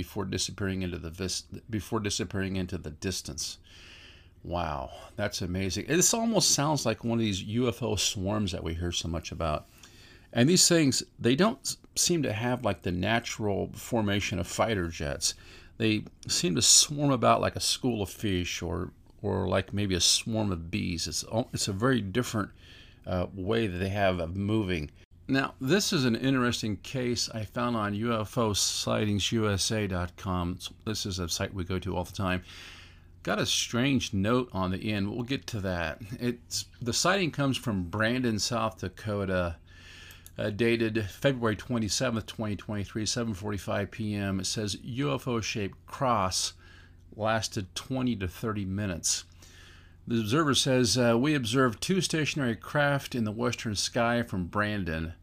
before 0.00 0.24
disappearing 0.24 0.80
into 0.80 0.96
the 0.96 1.10
vis- 1.10 1.44
before 1.68 2.00
disappearing 2.00 2.56
into 2.56 2.78
the 2.78 2.88
distance. 2.88 3.58
Wow, 4.42 4.90
that's 5.16 5.42
amazing. 5.42 5.84
This 5.88 6.14
almost 6.14 6.52
sounds 6.52 6.86
like 6.86 7.04
one 7.04 7.18
of 7.18 7.24
these 7.24 7.44
UFO 7.44 7.98
swarms 7.98 8.52
that 8.52 8.64
we 8.64 8.72
hear 8.72 8.92
so 8.92 9.08
much 9.08 9.30
about. 9.30 9.66
And 10.32 10.48
these 10.48 10.66
things, 10.66 11.02
they 11.18 11.36
don't 11.36 11.76
seem 11.96 12.22
to 12.22 12.32
have 12.32 12.64
like 12.64 12.80
the 12.80 12.92
natural 12.92 13.68
formation 13.74 14.38
of 14.38 14.46
fighter 14.46 14.88
jets. 14.88 15.34
They 15.76 16.04
seem 16.26 16.54
to 16.54 16.62
swarm 16.62 17.10
about 17.10 17.42
like 17.42 17.56
a 17.56 17.60
school 17.60 18.00
of 18.00 18.08
fish 18.08 18.62
or 18.62 18.92
or 19.20 19.46
like 19.48 19.74
maybe 19.74 19.94
a 19.94 20.00
swarm 20.00 20.50
of 20.50 20.70
bees. 20.70 21.06
It's 21.08 21.26
it's 21.52 21.68
a 21.68 21.74
very 21.74 22.00
different 22.00 22.48
uh, 23.06 23.26
way 23.34 23.66
that 23.66 23.76
they 23.76 23.90
have 23.90 24.18
of 24.18 24.34
moving. 24.34 24.90
Now, 25.30 25.54
this 25.60 25.92
is 25.92 26.06
an 26.06 26.16
interesting 26.16 26.78
case 26.78 27.30
I 27.32 27.44
found 27.44 27.76
on 27.76 27.94
UFO 27.94 28.50
UFOsightings.usa.com. 28.50 30.58
This 30.84 31.06
is 31.06 31.20
a 31.20 31.28
site 31.28 31.54
we 31.54 31.62
go 31.62 31.78
to 31.78 31.96
all 31.96 32.02
the 32.02 32.10
time. 32.10 32.42
Got 33.22 33.38
a 33.38 33.46
strange 33.46 34.12
note 34.12 34.48
on 34.52 34.72
the 34.72 34.92
end. 34.92 35.08
We'll 35.08 35.22
get 35.22 35.46
to 35.46 35.60
that. 35.60 36.02
It's 36.18 36.64
the 36.82 36.92
sighting 36.92 37.30
comes 37.30 37.56
from 37.56 37.84
Brandon, 37.84 38.40
South 38.40 38.80
Dakota, 38.80 39.54
uh, 40.36 40.50
dated 40.50 41.08
February 41.08 41.54
27th, 41.54 42.26
2023, 42.26 43.04
7:45 43.04 43.90
p.m. 43.92 44.40
It 44.40 44.46
says 44.46 44.78
UFO-shaped 44.84 45.86
cross 45.86 46.54
lasted 47.14 47.72
20 47.76 48.16
to 48.16 48.26
30 48.26 48.64
minutes. 48.64 49.22
The 50.08 50.18
observer 50.18 50.56
says, 50.56 50.98
uh, 50.98 51.16
We 51.16 51.36
observed 51.36 51.80
two 51.80 52.00
stationary 52.00 52.56
craft 52.56 53.14
in 53.14 53.22
the 53.22 53.30
western 53.30 53.76
sky 53.76 54.24
from 54.24 54.46
Brandon. 54.46 55.14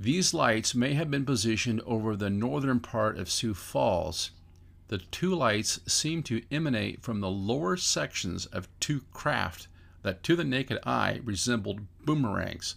These 0.00 0.32
lights 0.32 0.76
may 0.76 0.94
have 0.94 1.10
been 1.10 1.24
positioned 1.24 1.80
over 1.84 2.14
the 2.14 2.30
northern 2.30 2.78
part 2.78 3.18
of 3.18 3.28
Sioux 3.28 3.52
Falls. 3.52 4.30
The 4.86 4.98
two 4.98 5.34
lights 5.34 5.80
seem 5.88 6.22
to 6.22 6.42
emanate 6.52 7.02
from 7.02 7.20
the 7.20 7.28
lower 7.28 7.76
sections 7.76 8.46
of 8.46 8.68
two 8.78 9.02
craft 9.12 9.66
that 10.02 10.22
to 10.22 10.36
the 10.36 10.44
naked 10.44 10.78
eye 10.86 11.20
resembled 11.24 11.80
boomerangs. 12.04 12.76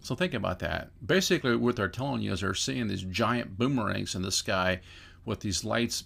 So 0.00 0.16
think 0.16 0.34
about 0.34 0.58
that. 0.58 0.90
Basically, 1.06 1.54
what 1.54 1.76
they're 1.76 1.88
telling 1.88 2.22
you 2.22 2.32
is 2.32 2.40
they're 2.40 2.52
seeing 2.52 2.88
these 2.88 3.04
giant 3.04 3.56
boomerangs 3.56 4.16
in 4.16 4.22
the 4.22 4.32
sky 4.32 4.80
with 5.24 5.38
these 5.38 5.64
lights 5.64 6.02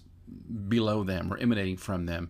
below 0.67 1.03
them 1.03 1.33
or 1.33 1.37
emanating 1.37 1.77
from 1.77 2.05
them. 2.05 2.29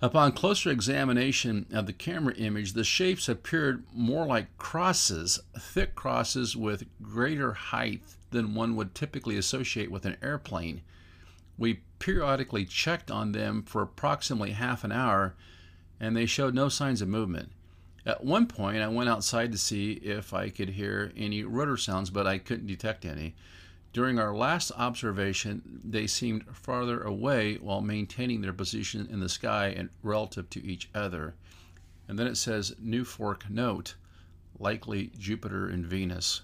Upon 0.00 0.32
closer 0.32 0.70
examination 0.70 1.66
of 1.72 1.86
the 1.86 1.92
camera 1.92 2.34
image, 2.34 2.74
the 2.74 2.84
shapes 2.84 3.28
appeared 3.28 3.84
more 3.92 4.26
like 4.26 4.56
crosses, 4.56 5.40
thick 5.58 5.96
crosses 5.96 6.56
with 6.56 6.86
greater 7.02 7.52
height 7.54 8.02
than 8.30 8.54
one 8.54 8.76
would 8.76 8.94
typically 8.94 9.36
associate 9.36 9.90
with 9.90 10.06
an 10.06 10.16
airplane. 10.22 10.82
We 11.56 11.80
periodically 11.98 12.64
checked 12.64 13.10
on 13.10 13.32
them 13.32 13.64
for 13.64 13.82
approximately 13.82 14.52
half 14.52 14.84
an 14.84 14.92
hour, 14.92 15.34
and 15.98 16.16
they 16.16 16.26
showed 16.26 16.54
no 16.54 16.68
signs 16.68 17.02
of 17.02 17.08
movement. 17.08 17.50
At 18.06 18.24
one 18.24 18.46
point, 18.46 18.78
I 18.78 18.88
went 18.88 19.08
outside 19.08 19.50
to 19.50 19.58
see 19.58 19.94
if 19.94 20.32
I 20.32 20.48
could 20.50 20.70
hear 20.70 21.12
any 21.16 21.42
rotor 21.42 21.76
sounds, 21.76 22.10
but 22.10 22.26
I 22.26 22.38
couldn't 22.38 22.68
detect 22.68 23.04
any. 23.04 23.34
During 23.92 24.18
our 24.18 24.34
last 24.34 24.70
observation, 24.76 25.80
they 25.82 26.06
seemed 26.06 26.44
farther 26.54 27.00
away 27.00 27.56
while 27.56 27.80
maintaining 27.80 28.42
their 28.42 28.52
position 28.52 29.08
in 29.10 29.20
the 29.20 29.28
sky 29.28 29.68
and 29.68 29.88
relative 30.02 30.50
to 30.50 30.64
each 30.64 30.90
other. 30.94 31.34
And 32.06 32.18
then 32.18 32.26
it 32.26 32.36
says 32.36 32.74
NUFORC 32.82 33.48
note, 33.50 33.94
likely 34.58 35.10
Jupiter 35.18 35.68
and 35.68 35.86
Venus. 35.86 36.42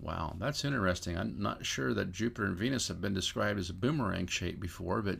Wow, 0.00 0.36
that's 0.38 0.64
interesting. 0.64 1.16
I'm 1.16 1.40
not 1.40 1.64
sure 1.64 1.94
that 1.94 2.12
Jupiter 2.12 2.46
and 2.46 2.56
Venus 2.56 2.88
have 2.88 3.00
been 3.00 3.14
described 3.14 3.58
as 3.58 3.70
a 3.70 3.74
boomerang 3.74 4.26
shape 4.26 4.60
before, 4.60 5.02
but 5.02 5.18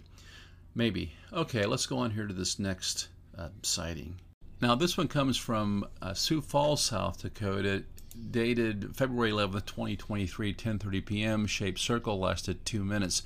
maybe. 0.75 1.13
Okay, 1.33 1.67
let's 1.67 1.87
go 1.87 1.99
on 1.99 2.11
here 2.11 2.27
to 2.27 2.35
this 2.35 2.59
next 2.59 3.09
uh, 3.39 3.49
sighting. 3.63 4.17
Now, 4.61 4.75
this 4.75 4.97
one 4.97 5.09
comes 5.09 5.37
from 5.37 5.87
uh, 6.01 6.15
Sioux 6.15 6.41
Falls, 6.41 6.85
South 6.85 7.23
Dakota 7.23 7.85
dated 8.31 8.97
February 8.97 9.31
11th, 9.31 9.67
2023, 9.67 10.55
10:30 10.55 11.07
p.m. 11.07 11.47
Shaped 11.47 11.79
circle 11.79 12.19
lasted 12.19 12.65
2 12.65 12.85
minutes. 12.85 13.23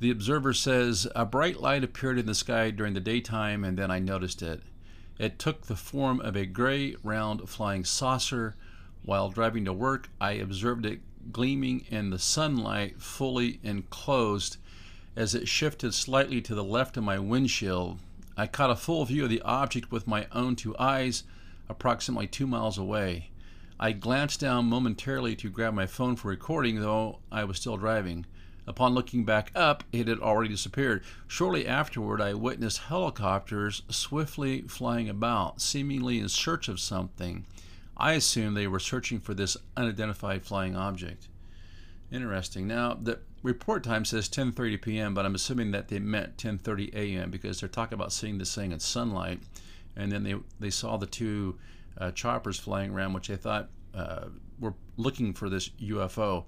The 0.00 0.10
observer 0.10 0.54
says 0.54 1.06
a 1.14 1.26
bright 1.26 1.60
light 1.60 1.84
appeared 1.84 2.18
in 2.18 2.26
the 2.26 2.34
sky 2.34 2.70
during 2.70 2.94
the 2.94 3.00
daytime 3.00 3.64
and 3.64 3.78
then 3.78 3.90
I 3.90 3.98
noticed 3.98 4.42
it. 4.42 4.62
It 5.18 5.38
took 5.38 5.62
the 5.62 5.76
form 5.76 6.20
of 6.20 6.36
a 6.36 6.46
gray 6.46 6.96
round 7.02 7.48
flying 7.48 7.84
saucer. 7.84 8.56
While 9.04 9.28
driving 9.28 9.66
to 9.66 9.72
work, 9.72 10.08
I 10.20 10.32
observed 10.32 10.86
it 10.86 11.00
gleaming 11.32 11.84
in 11.90 12.10
the 12.10 12.18
sunlight, 12.18 13.00
fully 13.00 13.60
enclosed, 13.62 14.56
as 15.14 15.34
it 15.34 15.48
shifted 15.48 15.92
slightly 15.92 16.40
to 16.40 16.54
the 16.54 16.64
left 16.64 16.96
of 16.96 17.04
my 17.04 17.18
windshield. 17.18 17.98
I 18.36 18.46
caught 18.46 18.70
a 18.70 18.76
full 18.76 19.04
view 19.04 19.24
of 19.24 19.30
the 19.30 19.42
object 19.42 19.92
with 19.92 20.06
my 20.06 20.26
own 20.32 20.56
two 20.56 20.74
eyes, 20.78 21.24
approximately 21.68 22.26
two 22.26 22.46
miles 22.46 22.78
away. 22.78 23.28
I 23.82 23.92
glanced 23.92 24.40
down 24.40 24.66
momentarily 24.66 25.34
to 25.36 25.48
grab 25.48 25.72
my 25.72 25.86
phone 25.86 26.14
for 26.14 26.28
recording, 26.28 26.80
though 26.80 27.20
I 27.32 27.44
was 27.44 27.56
still 27.56 27.78
driving. 27.78 28.26
Upon 28.66 28.92
looking 28.92 29.24
back 29.24 29.50
up, 29.54 29.84
it 29.90 30.06
had 30.06 30.18
already 30.18 30.50
disappeared. 30.50 31.02
Shortly 31.26 31.66
afterward, 31.66 32.20
I 32.20 32.34
witnessed 32.34 32.76
helicopters 32.76 33.80
swiftly 33.88 34.60
flying 34.68 35.08
about, 35.08 35.62
seemingly 35.62 36.18
in 36.18 36.28
search 36.28 36.68
of 36.68 36.78
something. 36.78 37.46
I 37.96 38.12
assumed 38.12 38.54
they 38.54 38.66
were 38.66 38.80
searching 38.80 39.18
for 39.18 39.32
this 39.32 39.56
unidentified 39.78 40.42
flying 40.42 40.76
object. 40.76 41.28
Interesting. 42.12 42.66
Now, 42.66 42.92
the 42.92 43.20
report 43.42 43.82
time 43.82 44.04
says 44.04 44.28
10:30 44.28 44.82
p.m., 44.82 45.14
but 45.14 45.24
I'm 45.24 45.34
assuming 45.34 45.70
that 45.70 45.88
they 45.88 46.00
meant 46.00 46.36
10:30 46.36 46.92
a.m. 46.94 47.30
because 47.30 47.60
they're 47.60 47.68
talking 47.70 47.94
about 47.94 48.12
seeing 48.12 48.36
this 48.36 48.54
thing 48.54 48.72
in 48.72 48.80
sunlight, 48.80 49.40
and 49.96 50.12
then 50.12 50.22
they 50.22 50.34
they 50.58 50.70
saw 50.70 50.98
the 50.98 51.06
two 51.06 51.58
uh, 52.00 52.10
choppers 52.12 52.58
flying 52.58 52.90
around, 52.90 53.12
which 53.12 53.28
they 53.28 53.36
thought 53.36 53.68
uh, 53.94 54.26
were 54.58 54.74
looking 54.96 55.32
for 55.32 55.48
this 55.48 55.68
UFO. 55.80 56.44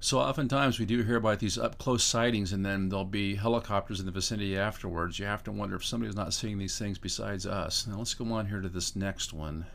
So 0.00 0.18
oftentimes 0.18 0.78
we 0.78 0.84
do 0.84 1.02
hear 1.02 1.16
about 1.16 1.38
these 1.38 1.56
up 1.56 1.78
close 1.78 2.04
sightings, 2.04 2.52
and 2.52 2.64
then 2.64 2.88
there'll 2.88 3.04
be 3.04 3.36
helicopters 3.36 4.00
in 4.00 4.06
the 4.06 4.12
vicinity 4.12 4.56
afterwards. 4.56 5.18
You 5.18 5.24
have 5.26 5.42
to 5.44 5.52
wonder 5.52 5.76
if 5.76 5.84
somebody's 5.84 6.16
not 6.16 6.34
seeing 6.34 6.58
these 6.58 6.78
things 6.78 6.98
besides 6.98 7.46
us. 7.46 7.86
Now 7.86 7.98
let's 7.98 8.14
go 8.14 8.30
on 8.32 8.46
here 8.46 8.60
to 8.60 8.68
this 8.68 8.94
next 8.94 9.32
one. 9.32 9.66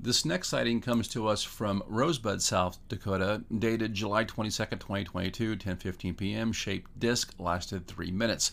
This 0.00 0.24
next 0.24 0.48
sighting 0.48 0.80
comes 0.80 1.08
to 1.08 1.26
us 1.26 1.42
from 1.42 1.82
Rosebud, 1.88 2.40
South 2.40 2.78
Dakota, 2.88 3.42
dated 3.58 3.94
July 3.94 4.22
22, 4.22 4.64
2022, 4.76 5.56
10:15 5.56 6.16
p.m. 6.16 6.52
Shaped 6.52 7.00
disc 7.00 7.34
lasted 7.38 7.86
three 7.86 8.12
minutes. 8.12 8.52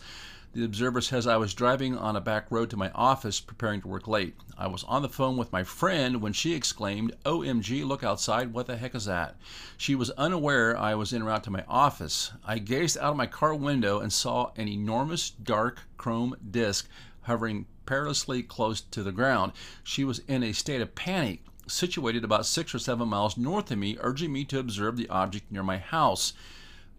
The 0.52 0.64
observer 0.64 1.00
says 1.00 1.26
I 1.26 1.36
was 1.36 1.52
driving 1.52 1.98
on 1.98 2.16
a 2.16 2.20
back 2.20 2.46
road 2.50 2.70
to 2.70 2.76
my 2.76 2.90
office 2.92 3.40
preparing 3.40 3.82
to 3.82 3.88
work 3.88 4.08
late. 4.08 4.36
I 4.56 4.68
was 4.68 4.84
on 4.84 5.02
the 5.02 5.08
phone 5.08 5.36
with 5.36 5.52
my 5.52 5.64
friend 5.64 6.22
when 6.22 6.32
she 6.32 6.54
exclaimed, 6.54 7.14
OMG, 7.24 7.84
look 7.84 8.02
outside, 8.02 8.52
what 8.52 8.66
the 8.66 8.76
heck 8.76 8.94
is 8.94 9.04
that? 9.04 9.36
She 9.76 9.94
was 9.94 10.10
unaware 10.12 10.76
I 10.78 10.94
was 10.94 11.12
en 11.12 11.24
route 11.24 11.44
to 11.44 11.50
my 11.50 11.64
office. 11.68 12.32
I 12.44 12.58
gazed 12.58 12.96
out 12.96 13.10
of 13.10 13.16
my 13.16 13.26
car 13.26 13.54
window 13.54 14.00
and 14.00 14.12
saw 14.12 14.52
an 14.56 14.68
enormous 14.68 15.28
dark 15.30 15.82
chrome 15.98 16.36
disc 16.50 16.88
hovering 17.22 17.66
perilously 17.84 18.42
close 18.42 18.80
to 18.80 19.02
the 19.02 19.12
ground. 19.12 19.52
She 19.82 20.04
was 20.04 20.20
in 20.20 20.42
a 20.42 20.52
state 20.52 20.80
of 20.80 20.94
panic, 20.94 21.44
situated 21.66 22.24
about 22.24 22.46
six 22.46 22.74
or 22.74 22.78
seven 22.78 23.08
miles 23.08 23.36
north 23.36 23.70
of 23.70 23.78
me, 23.78 23.98
urging 24.00 24.32
me 24.32 24.44
to 24.46 24.58
observe 24.58 24.96
the 24.96 25.08
object 25.08 25.50
near 25.50 25.62
my 25.62 25.78
house. 25.78 26.32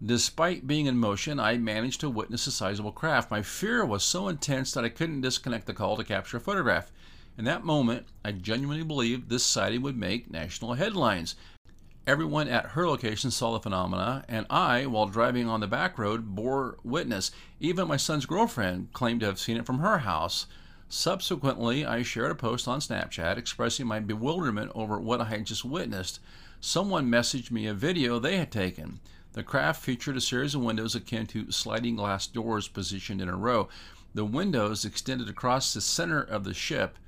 Despite 0.04 0.68
being 0.68 0.86
in 0.86 0.96
motion, 0.96 1.40
I 1.40 1.58
managed 1.58 2.00
to 2.00 2.08
witness 2.08 2.46
a 2.46 2.52
sizable 2.52 2.92
craft. 2.92 3.32
My 3.32 3.42
fear 3.42 3.84
was 3.84 4.04
so 4.04 4.28
intense 4.28 4.72
that 4.72 4.84
I 4.84 4.90
couldn't 4.90 5.22
disconnect 5.22 5.66
the 5.66 5.74
call 5.74 5.96
to 5.96 6.04
capture 6.04 6.36
a 6.36 6.40
photograph. 6.40 6.92
In 7.36 7.44
that 7.46 7.64
moment, 7.64 8.06
I 8.24 8.30
genuinely 8.30 8.84
believed 8.84 9.28
this 9.28 9.44
sighting 9.44 9.82
would 9.82 9.96
make 9.96 10.30
national 10.30 10.74
headlines. 10.74 11.34
Everyone 12.06 12.46
at 12.46 12.66
her 12.66 12.88
location 12.88 13.32
saw 13.32 13.52
the 13.52 13.60
phenomena, 13.60 14.24
and 14.28 14.46
I, 14.48 14.86
while 14.86 15.06
driving 15.06 15.48
on 15.48 15.60
the 15.60 15.66
back 15.66 15.98
road, 15.98 16.34
bore 16.34 16.78
witness. 16.84 17.32
Even 17.58 17.88
my 17.88 17.96
son's 17.96 18.24
girlfriend 18.24 18.92
claimed 18.92 19.20
to 19.20 19.26
have 19.26 19.40
seen 19.40 19.56
it 19.56 19.66
from 19.66 19.80
her 19.80 19.98
house. 19.98 20.46
Subsequently, 20.88 21.84
I 21.84 22.02
shared 22.02 22.30
a 22.30 22.34
post 22.36 22.68
on 22.68 22.78
Snapchat 22.78 23.36
expressing 23.36 23.86
my 23.88 23.98
bewilderment 23.98 24.70
over 24.76 24.98
what 24.98 25.20
I 25.20 25.24
had 25.24 25.44
just 25.44 25.64
witnessed. 25.64 26.20
Someone 26.60 27.10
messaged 27.10 27.50
me 27.50 27.66
a 27.66 27.74
video 27.74 28.18
they 28.18 28.36
had 28.36 28.50
taken. 28.50 29.00
The 29.38 29.44
craft 29.44 29.84
featured 29.84 30.16
a 30.16 30.20
series 30.20 30.56
of 30.56 30.62
windows 30.62 30.96
akin 30.96 31.28
to 31.28 31.52
sliding 31.52 31.94
glass 31.94 32.26
doors 32.26 32.66
positioned 32.66 33.20
in 33.20 33.28
a 33.28 33.36
row. 33.36 33.68
The 34.12 34.24
windows 34.24 34.84
extended 34.84 35.28
across 35.28 35.72
the 35.72 35.80
center 35.80 36.20
of 36.20 36.42
the 36.42 36.52
ship. 36.52 36.98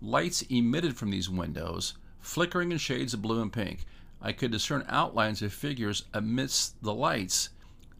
Lights 0.00 0.42
emitted 0.42 0.96
from 0.96 1.10
these 1.10 1.28
windows, 1.28 1.94
flickering 2.20 2.70
in 2.70 2.78
shades 2.78 3.12
of 3.12 3.22
blue 3.22 3.42
and 3.42 3.52
pink. 3.52 3.86
I 4.22 4.30
could 4.30 4.52
discern 4.52 4.86
outlines 4.88 5.42
of 5.42 5.52
figures 5.52 6.04
amidst 6.14 6.80
the 6.80 6.94
lights. 6.94 7.48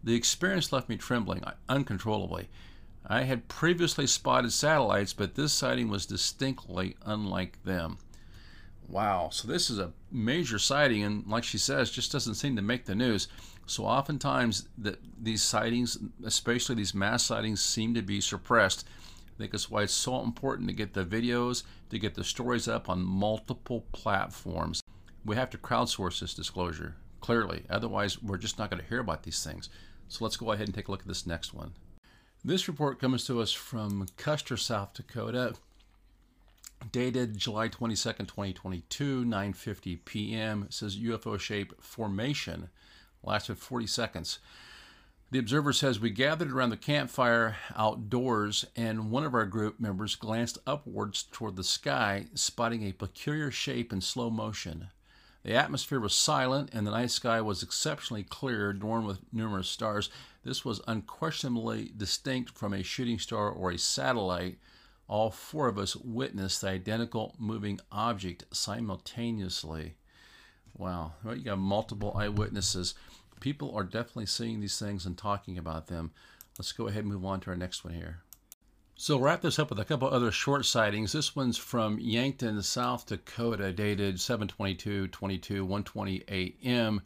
The 0.04 0.14
experience 0.14 0.72
left 0.72 0.88
me 0.88 0.96
trembling 0.96 1.42
uncontrollably. 1.68 2.48
I 3.04 3.22
had 3.22 3.48
previously 3.48 4.06
spotted 4.06 4.52
satellites, 4.52 5.14
but 5.14 5.34
this 5.34 5.52
sighting 5.52 5.88
was 5.88 6.06
distinctly 6.06 6.94
unlike 7.04 7.60
them. 7.64 7.98
Wow, 8.86 9.30
so 9.32 9.48
this 9.48 9.68
is 9.68 9.80
a 9.80 9.92
major 10.12 10.60
sighting, 10.60 11.02
and 11.02 11.26
like 11.26 11.42
she 11.42 11.58
says, 11.58 11.90
just 11.90 12.12
doesn't 12.12 12.34
seem 12.36 12.54
to 12.54 12.62
make 12.62 12.84
the 12.84 12.94
news. 12.94 13.26
So 13.70 13.84
oftentimes 13.84 14.66
these 14.76 15.42
sightings, 15.42 15.96
especially 16.24 16.74
these 16.74 16.92
mass 16.92 17.22
sightings, 17.22 17.62
seem 17.64 17.94
to 17.94 18.02
be 18.02 18.20
suppressed. 18.20 18.84
I 19.28 19.38
think 19.38 19.52
that's 19.52 19.70
why 19.70 19.84
it's 19.84 19.92
so 19.92 20.24
important 20.24 20.68
to 20.70 20.74
get 20.74 20.92
the 20.92 21.04
videos, 21.04 21.62
to 21.90 21.98
get 22.00 22.16
the 22.16 22.24
stories 22.24 22.66
up 22.66 22.88
on 22.88 23.00
multiple 23.04 23.86
platforms. 23.92 24.82
We 25.24 25.36
have 25.36 25.50
to 25.50 25.56
crowdsource 25.56 26.18
this 26.18 26.34
disclosure, 26.34 26.96
clearly. 27.20 27.62
Otherwise, 27.70 28.20
we're 28.20 28.38
just 28.38 28.58
not 28.58 28.70
going 28.70 28.82
to 28.82 28.88
hear 28.88 28.98
about 28.98 29.22
these 29.22 29.44
things. 29.44 29.68
So 30.08 30.24
let's 30.24 30.36
go 30.36 30.50
ahead 30.50 30.66
and 30.66 30.74
take 30.74 30.88
a 30.88 30.90
look 30.90 31.02
at 31.02 31.06
this 31.06 31.24
next 31.24 31.54
one. 31.54 31.74
This 32.44 32.66
report 32.66 33.00
comes 33.00 33.24
to 33.28 33.40
us 33.40 33.52
from 33.52 34.08
Custer, 34.16 34.56
South 34.56 34.94
Dakota, 34.94 35.54
dated 36.90 37.38
July 37.38 37.68
22nd, 37.68 38.26
2022, 38.26 39.24
9:50 39.24 40.04
p.m. 40.04 40.64
It 40.64 40.74
says 40.74 40.96
UFO 40.96 41.38
shape 41.38 41.80
formation 41.80 42.68
lasted 43.22 43.58
40 43.58 43.86
seconds. 43.86 44.38
The 45.32 45.38
observer 45.38 45.72
says 45.72 46.00
we 46.00 46.10
gathered 46.10 46.50
around 46.50 46.70
the 46.70 46.76
campfire 46.76 47.56
outdoors, 47.76 48.66
and 48.74 49.12
one 49.12 49.24
of 49.24 49.34
our 49.34 49.46
group 49.46 49.78
members 49.78 50.16
glanced 50.16 50.58
upwards 50.66 51.22
toward 51.22 51.54
the 51.54 51.62
sky, 51.62 52.26
spotting 52.34 52.82
a 52.82 52.92
peculiar 52.92 53.52
shape 53.52 53.92
in 53.92 54.00
slow 54.00 54.28
motion. 54.28 54.88
The 55.44 55.54
atmosphere 55.54 56.00
was 56.00 56.14
silent, 56.14 56.70
and 56.72 56.84
the 56.84 56.90
night 56.90 57.12
sky 57.12 57.40
was 57.40 57.62
exceptionally 57.62 58.24
clear, 58.24 58.70
adorned 58.70 59.06
with 59.06 59.20
numerous 59.32 59.68
stars. 59.68 60.10
This 60.42 60.64
was 60.64 60.82
unquestionably 60.88 61.92
distinct 61.96 62.50
from 62.50 62.74
a 62.74 62.82
shooting 62.82 63.20
star 63.20 63.48
or 63.50 63.70
a 63.70 63.78
satellite. 63.78 64.58
All 65.06 65.30
four 65.30 65.68
of 65.68 65.78
us 65.78 65.94
witnessed 65.94 66.60
the 66.60 66.70
identical 66.70 67.36
moving 67.38 67.80
object 67.92 68.44
simultaneously. 68.50 69.94
Wow. 70.80 71.12
Well, 71.22 71.36
you 71.36 71.44
got 71.44 71.58
multiple 71.58 72.16
eyewitnesses. 72.16 72.94
People 73.38 73.76
are 73.76 73.84
definitely 73.84 74.24
seeing 74.24 74.60
these 74.60 74.78
things 74.78 75.04
and 75.04 75.16
talking 75.16 75.58
about 75.58 75.88
them. 75.88 76.12
Let's 76.58 76.72
go 76.72 76.88
ahead 76.88 77.04
and 77.04 77.12
move 77.12 77.24
on 77.26 77.40
to 77.40 77.50
our 77.50 77.56
next 77.56 77.84
one 77.84 77.92
here. 77.92 78.22
So 78.94 79.16
we'll 79.16 79.26
wrap 79.26 79.42
this 79.42 79.58
up 79.58 79.68
with 79.68 79.78
a 79.78 79.84
couple 79.84 80.08
other 80.08 80.30
short 80.30 80.64
sightings. 80.64 81.12
This 81.12 81.36
one's 81.36 81.58
from 81.58 81.98
Yankton, 81.98 82.62
South 82.62 83.04
Dakota, 83.04 83.72
dated 83.72 84.16
722-22, 84.16 85.60
120 85.60 86.24
a.m. 86.30 87.02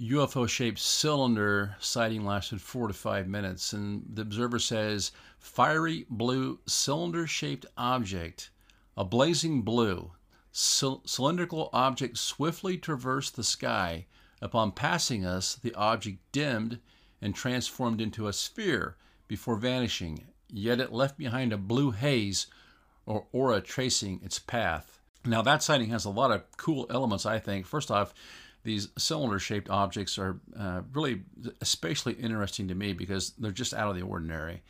UFO-shaped 0.00 0.78
cylinder 0.78 1.74
sighting 1.80 2.24
lasted 2.24 2.60
four 2.60 2.86
to 2.86 2.94
five 2.94 3.26
minutes, 3.26 3.72
and 3.72 4.04
the 4.14 4.22
observer 4.22 4.60
says 4.60 5.10
fiery 5.40 6.06
blue 6.08 6.60
cylinder-shaped 6.66 7.66
object, 7.76 8.50
a 8.96 9.04
blazing 9.04 9.62
blue, 9.62 10.12
cylindrical 10.56 11.68
object 11.74 12.16
swiftly 12.16 12.78
traversed 12.78 13.36
the 13.36 13.44
sky. 13.44 14.06
Upon 14.40 14.72
passing 14.72 15.24
us, 15.24 15.56
the 15.56 15.74
object 15.74 16.18
dimmed 16.32 16.78
and 17.20 17.34
transformed 17.34 18.00
into 18.00 18.26
a 18.26 18.32
sphere 18.32 18.96
before 19.28 19.56
vanishing, 19.56 20.24
yet 20.50 20.80
it 20.80 20.92
left 20.92 21.18
behind 21.18 21.52
a 21.52 21.58
blue 21.58 21.90
haze 21.90 22.46
or 23.04 23.26
aura 23.32 23.60
tracing 23.60 24.20
its 24.22 24.38
path. 24.38 25.00
Now, 25.26 25.42
that 25.42 25.62
sighting 25.62 25.90
has 25.90 26.04
a 26.04 26.10
lot 26.10 26.30
of 26.30 26.44
cool 26.56 26.86
elements, 26.88 27.26
I 27.26 27.38
think. 27.38 27.66
First 27.66 27.90
off, 27.90 28.14
these 28.62 28.88
cylinder 28.96 29.38
shaped 29.38 29.68
objects 29.68 30.18
are 30.18 30.40
uh, 30.58 30.82
really 30.92 31.22
especially 31.60 32.14
interesting 32.14 32.68
to 32.68 32.74
me 32.74 32.92
because 32.94 33.30
they're 33.38 33.50
just 33.50 33.74
out 33.74 33.90
of 33.90 33.96
the 33.96 34.02
ordinary. 34.02 34.62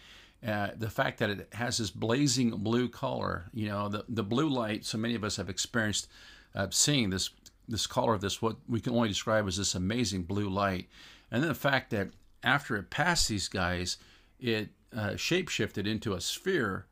Uh, 0.47 0.69
the 0.77 0.91
fact 0.91 1.19
that 1.19 1.31
it 1.31 1.49
has 1.53 1.79
this 1.79 1.91
blazing 1.91 2.51
blue 2.51 2.89
color, 2.89 3.47
you 3.53 3.69
know, 3.69 3.89
the, 3.89 4.05
the 4.09 4.23
blue 4.23 4.49
light, 4.49 4.85
so 4.85 4.97
many 4.97 5.17
of 5.17 5.25
us 5.25 5.37
have 5.37 5.51
experienced 5.51 6.09
uh, 6.55 6.69
seeing 6.71 7.11
this 7.11 7.31
this 7.69 7.87
color 7.87 8.15
of 8.15 8.21
this, 8.21 8.41
what 8.41 8.57
we 8.69 8.81
can 8.81 8.93
only 8.95 9.09
describe 9.09 9.45
as 9.49 9.57
this 9.57 9.75
amazing 9.75 10.23
blue 10.23 10.49
light. 10.49 10.89
And 11.33 11.43
then 11.43 11.49
the 11.49 11.55
fact 11.55 11.91
that 11.91 12.11
after 12.45 12.77
it 12.77 12.91
passed 12.91 13.29
these 13.29 13.49
guys, 13.49 13.99
it 14.39 14.69
uh, 14.97 15.11
shapeshifted 15.11 15.85
into 15.85 16.15
a 16.15 16.21
sphere 16.21 16.87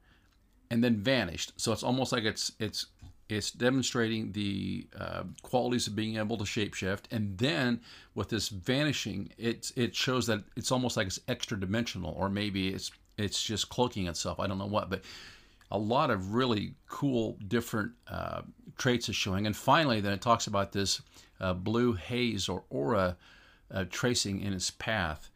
and 0.71 0.83
then 0.83 0.97
vanished. 0.97 1.53
So 1.57 1.73
it's 1.73 1.85
almost 1.85 2.11
like 2.11 2.25
it's 2.25 2.51
it's 2.59 2.87
it's 3.29 3.53
demonstrating 3.53 4.33
the 4.33 4.89
uh, 4.99 5.23
qualities 5.43 5.87
of 5.87 5.95
being 5.95 6.17
able 6.17 6.37
to 6.39 6.45
shapeshift, 6.45 7.05
and 7.11 7.39
then 7.39 7.81
with 8.15 8.29
this 8.31 8.49
vanishing, 8.49 9.31
it 9.39 9.71
it 9.77 9.95
shows 9.95 10.27
that 10.27 10.43
it's 10.57 10.73
almost 10.73 10.97
like 10.97 11.07
it's 11.07 11.21
extra 11.29 11.59
dimensional, 11.59 12.15
or 12.19 12.29
maybe 12.29 12.69
it's 12.69 12.91
it's 13.17 13.43
just 13.43 13.69
cloaking 13.69 14.07
itself. 14.07 14.41
I 14.41 14.47
don't 14.47 14.59
know 14.59 14.67
what, 14.67 14.91
but 14.91 15.03
a 15.71 15.79
lot 15.79 16.11
of 16.11 16.35
really 16.35 16.75
cool 16.89 17.37
different 17.49 17.93
uh, 18.09 18.43
traits 18.79 19.09
is 19.09 19.17
showing. 19.17 19.47
And 19.47 19.57
finally, 19.57 20.01
then 20.01 20.13
it 20.13 20.21
talks 20.21 20.47
about 20.47 20.73
this 20.73 21.03
uh, 21.41 21.55
blue 21.55 21.95
haze 21.95 22.49
or 22.49 22.65
aura 22.71 23.17
uh, 23.73 23.85
tracing 23.91 24.41
in 24.41 24.53
its 24.53 24.71
path. 24.71 25.31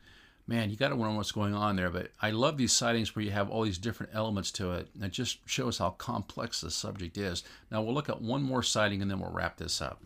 man, 0.47 0.71
you 0.71 0.77
got 0.77 0.89
to 0.89 0.97
wonder 0.97 1.17
what's 1.17 1.33
going 1.33 1.55
on 1.55 1.77
there. 1.77 1.91
But 1.91 2.13
I 2.23 2.31
love 2.31 2.57
these 2.57 2.73
sightings 2.73 3.15
where 3.15 3.25
you 3.25 3.33
have 3.33 3.51
all 3.51 3.65
these 3.65 3.79
different 3.79 4.15
elements 4.15 4.51
to 4.53 4.73
it. 4.73 4.89
And 4.95 5.05
it 5.05 5.13
just 5.13 5.39
shows 5.49 5.79
how 5.79 5.91
complex 5.91 6.61
the 6.61 6.71
subject 6.71 7.17
is. 7.19 7.43
Now 7.71 7.83
we'll 7.83 7.95
look 7.95 8.09
at 8.09 8.23
one 8.23 8.43
more 8.43 8.63
sighting 8.63 9.03
and 9.03 9.11
then 9.11 9.21
we'll 9.21 9.33
wrap 9.33 9.57
this 9.57 9.81
up. 9.83 10.03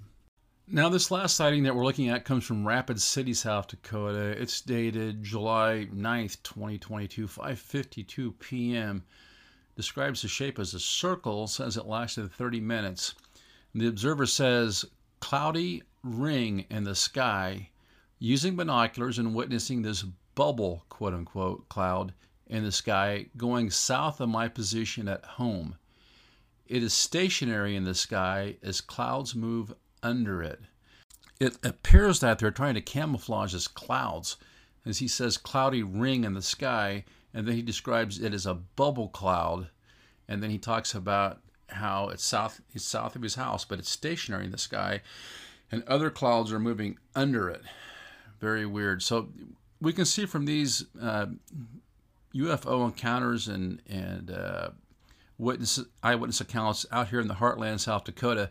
Now, 0.69 0.89
this 0.89 1.11
last 1.11 1.37
sighting 1.37 1.65
that 1.65 1.75
we're 1.75 1.85
looking 1.85 2.09
at 2.09 2.25
comes 2.25 2.45
from 2.45 2.67
Rapid 2.67 3.01
City, 3.03 3.35
South 3.35 3.67
Dakota. 3.67 4.41
It's 4.41 4.61
dated 4.61 5.25
July 5.25 5.89
9th, 5.93 6.41
2022, 6.45 7.27
5:52 7.27 8.39
p.m. 8.39 9.03
Describes 9.77 10.23
the 10.23 10.29
shape 10.29 10.61
as 10.61 10.73
a 10.73 10.79
circle, 10.79 11.49
says 11.49 11.77
it 11.77 11.87
lasted 11.87 12.33
30 12.33 12.61
minutes. 12.61 13.15
The 13.75 13.89
observer 13.89 14.25
says 14.25 14.85
cloudy 15.21 15.83
ring 16.05 16.67
in 16.71 16.85
the 16.85 16.95
sky 16.95 17.71
using 18.21 18.55
binoculars 18.55 19.19
and 19.19 19.35
witnessing 19.35 19.83
this 19.83 20.05
bubble, 20.37 20.85
quote 20.89 21.13
unquote, 21.13 21.69
cloud 21.69 22.15
in 22.47 22.63
the 22.63 22.73
sky 22.73 23.27
going 23.37 23.69
south 23.69 24.21
of 24.21 24.29
my 24.29 24.47
position 24.47 25.09
at 25.09 25.25
home. 25.25 25.75
It 26.67 26.85
is 26.85 26.95
stationary 26.95 27.75
in 27.75 27.83
the 27.85 27.95
sky 27.95 28.57
as 28.63 28.81
clouds 28.81 29.35
move 29.35 29.75
under 30.03 30.43
it. 30.43 30.61
It 31.41 31.57
appears 31.65 32.21
that 32.21 32.39
they're 32.39 32.51
trying 32.51 32.75
to 32.75 32.81
camouflage 32.81 33.55
as 33.55 33.67
clouds, 33.69 34.37
as 34.87 34.99
he 34.99 35.09
says, 35.09 35.37
cloudy 35.37 35.83
ring 35.83 36.25
in 36.25 36.35
the 36.35 36.43
sky, 36.43 37.05
and 37.35 37.47
then 37.47 37.55
he 37.55 37.63
describes 37.63 38.21
it 38.21 38.35
as 38.35 38.47
a 38.47 38.55
bubble 38.55 39.09
cloud, 39.09 39.69
and 40.29 40.43
then 40.43 40.51
he 40.51 40.59
talks 40.59 40.95
about 40.95 41.41
how 41.69 42.09
it's 42.09 42.25
south 42.25 42.61
it's 42.75 42.85
south 42.85 43.17
of 43.17 43.23
his 43.23 43.35
house, 43.35 43.65
but 43.65 43.79
it's 43.79 43.89
stationary 43.89 44.45
in 44.45 44.51
the 44.51 44.59
sky, 44.59 45.01
and 45.71 45.83
other 45.85 46.11
clouds 46.11 46.53
are 46.53 46.61
moving 46.61 46.99
under 47.15 47.49
it. 47.49 47.63
Very 48.41 48.67
weird. 48.67 49.03
So 49.03 49.29
we 49.81 49.93
can 49.93 50.05
see 50.05 50.27
from 50.27 50.45
these 50.45 50.85
uh, 51.01 51.27
UFO 52.35 52.85
encounters 52.85 53.49
and 53.49 53.81
and 53.89 54.31
uh, 54.31 54.71
witness 55.39 55.81
eyewitness 56.03 56.41
accounts 56.41 56.87
out 56.93 57.09
here 57.09 57.21
in 57.21 57.29
the 57.29 57.35
heartland, 57.35 57.81
South 57.81 58.05
Dakota, 58.05 58.51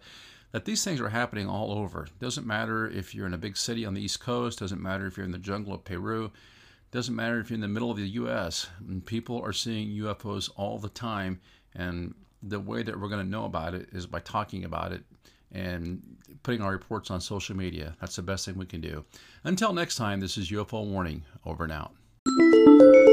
that 0.52 0.66
these 0.66 0.84
things 0.84 1.00
are 1.00 1.10
happening 1.10 1.48
all 1.48 1.72
over. 1.72 2.08
Doesn't 2.20 2.46
matter 2.46 2.90
if 2.90 3.16
you're 3.16 3.28
in 3.28 3.34
a 3.34 3.38
big 3.38 3.58
city 3.58 3.86
on 3.86 3.94
the 3.94 4.02
East 4.02 4.20
Coast. 4.20 4.60
Doesn't 4.60 4.82
matter 4.82 5.08
if 5.08 5.18
you're 5.18 5.26
in 5.26 5.32
the 5.32 5.38
jungle 5.38 5.74
of 5.74 5.84
Peru. 5.84 6.32
Doesn't 6.92 7.16
matter 7.16 7.40
if 7.40 7.50
you're 7.50 7.56
in 7.56 7.62
the 7.62 7.68
middle 7.68 7.90
of 7.90 7.98
the 7.98 8.08
U.S. 8.10 8.68
People 9.06 9.42
are 9.42 9.54
seeing 9.54 9.90
UFOs 9.90 10.50
all 10.58 10.78
the 10.78 10.90
time, 10.90 11.40
and 11.74 12.14
the 12.44 12.60
way 12.60 12.84
that 12.84 13.00
we're 13.00 13.08
going 13.08 13.24
to 13.24 13.30
know 13.30 13.46
about 13.46 13.74
it 13.74 13.90
is 13.94 14.06
by 14.06 14.20
talking 14.20 14.66
about 14.66 14.92
it 14.92 15.04
and 15.54 16.02
putting 16.44 16.62
our 16.62 16.72
reports 16.72 17.12
on 17.12 17.22
social 17.22 17.56
media. 17.56 17.96
That's 18.02 18.16
the 18.16 18.22
best 18.22 18.46
thing 18.46 18.58
we 18.58 18.66
can 18.66 18.82
do. 18.82 19.06
Until 19.44 19.74
next 19.74 19.96
time, 19.96 20.20
this 20.20 20.38
is 20.38 20.50
UFO 20.52 20.86
Warning. 20.86 21.24
Over 21.46 21.64
and 21.64 21.74
out. 21.74 23.11